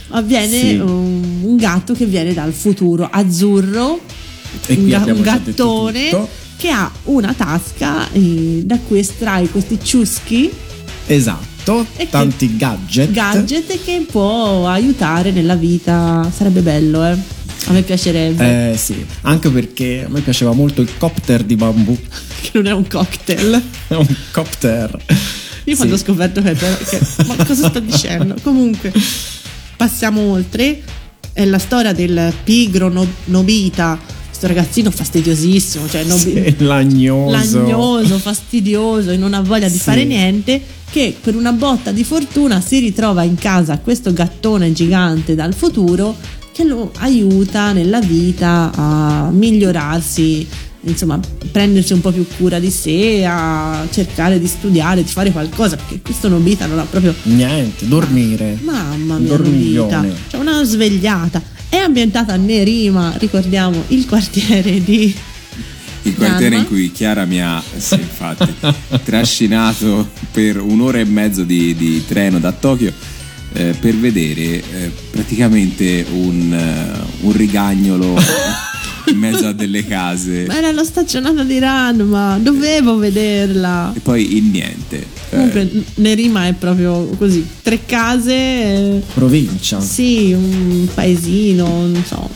[0.10, 0.76] Avviene Sì.
[0.78, 4.00] un, un gatto che viene dal futuro azzurro,
[4.66, 6.28] E un, qui ga- un gattone
[6.58, 10.50] che ha una tasca eh, da cui estrae questi ciuschi
[11.06, 13.12] Esatto, E che- tanti gadget.
[13.12, 16.30] gadget che può aiutare nella vita.
[16.36, 17.16] Sarebbe bello, eh.
[17.66, 18.72] A me piacerebbe.
[18.72, 21.98] Eh sì, anche perché a me piaceva molto il copter di bambù.
[22.42, 23.62] Che non è un cocktail.
[23.88, 24.98] È un copter.
[25.66, 28.36] Io quando ho scoperto che, che ma cosa sto dicendo?
[28.44, 28.94] Comunque,
[29.76, 30.82] passiamo oltre.
[31.34, 34.00] È la storia del pigro no- Nobita,
[34.38, 37.32] questo ragazzino fastidiosissimo, cioè Nobi- Sì, lagnoso.
[37.32, 39.80] lagnoso, fastidioso e non ha voglia di Sì.
[39.80, 40.62] fare niente,
[40.92, 46.16] che per una botta di fortuna si ritrova in casa questo gattone gigante dal futuro
[46.54, 50.46] che lo aiuta nella vita a migliorarsi,
[50.82, 51.20] insomma,
[51.52, 56.00] prendersi un po' più cura di sé, a cercare di studiare, di fare qualcosa, perché
[56.02, 58.58] questo Nobita non ha proprio Niente, dormire.
[58.62, 59.96] Mamma mia, Dormiglione.
[59.96, 60.16] Nobita.
[60.30, 61.56] C'è una svegliata.
[61.70, 65.16] È ambientata a Nerima, ricordiamo, il quartiere di
[66.04, 68.54] Il quartiere in cui Chiara mi ha sì, infatti,
[69.04, 72.94] trascinato per un'ora e mezzo di, di treno da Tokyo
[73.54, 78.16] eh, per vedere eh, praticamente un, eh, un rigagnolo
[79.10, 83.92] in mezzo a delle case Ma era la staccionata di Ranma, dovevo vederla.
[83.96, 84.98] e poi in niente.
[85.00, 85.06] Eh,
[85.36, 89.80] Comunque Nerima è proprio così, tre case, eh, Provincia.
[89.82, 92.30] sì, un paesino, non so,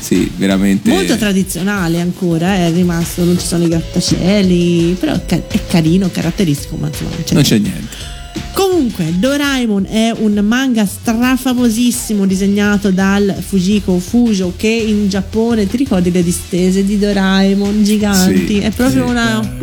[0.00, 0.90] sì, veramente.
[0.90, 6.76] molto tradizionale ancora, eh, è rimasto, non ci sono i grattacieli, però è carino, caratteristico,
[6.76, 8.12] ma insomma non c'è non c'è niente.
[8.52, 16.10] Comunque, Doraemon è un manga strafamosissimo disegnato dal Fujiko Fujo che in Giappone, ti ricordi
[16.10, 18.46] le distese di Doraemon giganti?
[18.46, 19.56] Sì, è proprio sì, una...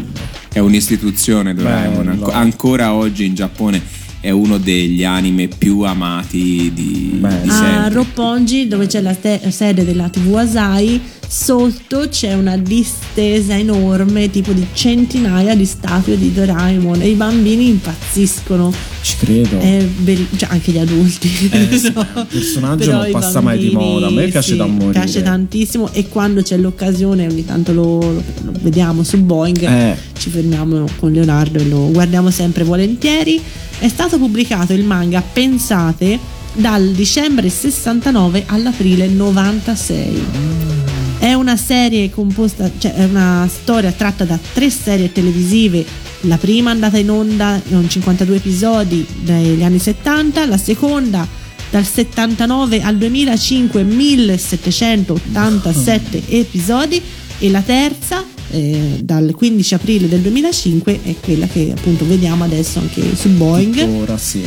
[0.52, 2.06] È un'istituzione Doraemon.
[2.06, 2.26] Bello.
[2.26, 3.82] Anco- ancora oggi in Giappone
[4.22, 7.88] è uno degli anime più amati di, Beh, di A.
[7.88, 11.02] Roppongi, dove c'è la te- sede della TV Asai,
[11.34, 17.70] sotto c'è una distesa enorme, tipo di centinaia di statue di Doraemon e i bambini
[17.70, 18.74] impazziscono.
[19.02, 19.58] Ci credo.
[19.58, 21.50] Belli- cioè anche gli adulti.
[21.50, 21.58] Eh,
[21.96, 22.02] no?
[22.20, 24.92] il personaggio Però non passa mai di bambini, moda, a me piace sì, da morire.
[24.92, 29.96] Piace tantissimo e quando c'è l'occasione ogni tanto lo, lo- lo vediamo su Boeing, Eh.
[30.20, 33.42] ci fermiamo con Leonardo e lo guardiamo sempre volentieri.
[33.80, 36.20] È stato pubblicato il manga, pensate,
[36.54, 40.71] dal dicembre 69 all'aprile 96.
[41.22, 45.86] È una serie composta, cioè è una storia tratta da tre serie televisive.
[46.22, 51.28] La prima è andata in onda con 52 episodi negli anni 70, la seconda
[51.70, 57.00] dal 79 al 2005 1787 episodi
[57.38, 62.80] e la terza eh, dal 15 aprile del 2005 è quella che appunto vediamo adesso
[62.80, 64.42] anche su Boeing Ora sì.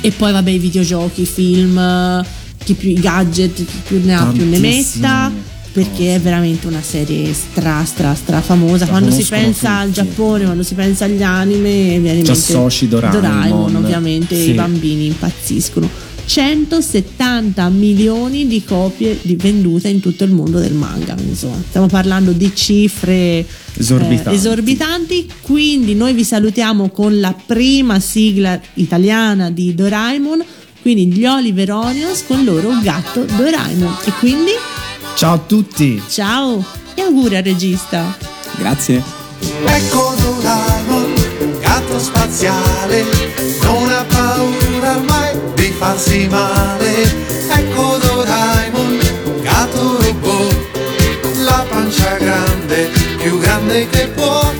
[0.00, 2.24] e poi vabbè i videogiochi, i film,
[2.64, 5.54] chi più i gadget, chi più ne ha più ne metta.
[5.76, 8.86] Perché è veramente una serie stra stra stra famosa.
[8.86, 10.00] La quando si pensa al tutti.
[10.00, 13.74] Giappone, quando si pensa agli anime, viene in associ Doraemon.
[13.76, 14.50] ovviamente Sì.
[14.50, 15.86] i bambini impazziscono.
[16.24, 21.14] 170 milioni di copie di- vendute in tutto il mondo del manga.
[21.28, 23.46] Insomma, stiamo parlando di cifre eh,
[23.76, 24.34] Esorbitanti.
[24.34, 25.26] esorbitanti.
[25.42, 30.42] Quindi noi vi salutiamo con la prima sigla italiana di Doraemon.
[30.80, 33.96] Quindi gli Oliver Onions con loro gatto Doraemon.
[34.06, 34.50] E quindi
[35.16, 36.02] Ciao a tutti.
[36.10, 36.62] ciao
[36.94, 38.14] e auguri al regista.
[38.58, 39.02] Grazie.
[39.64, 41.14] Ecco Doraemon,
[41.58, 43.02] gatto spaziale,
[43.62, 47.02] non ha paura mai di farsi male.
[47.48, 48.98] Ecco Doraemon,
[49.40, 50.54] gatto robot,
[51.38, 54.52] la pancia grande, più grande che può.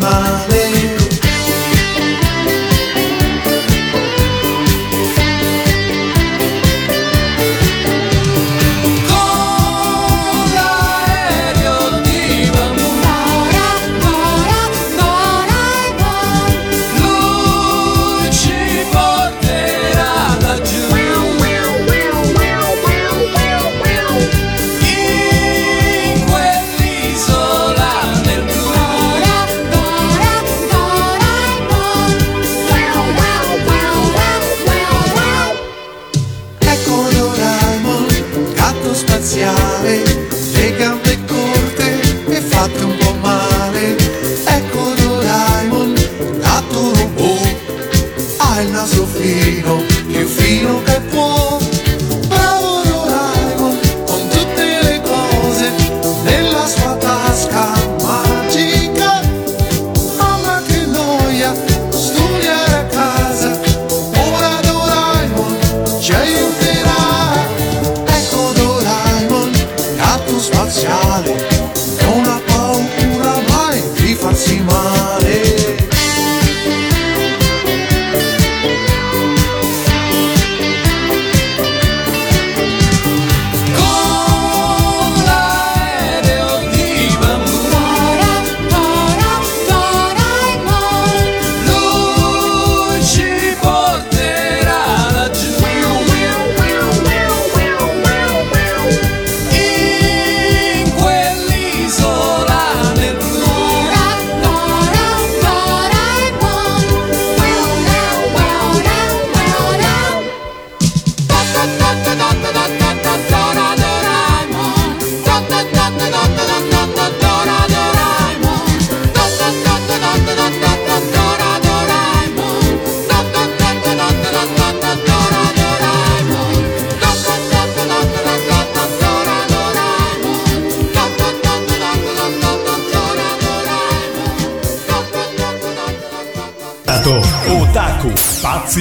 [0.00, 0.49] my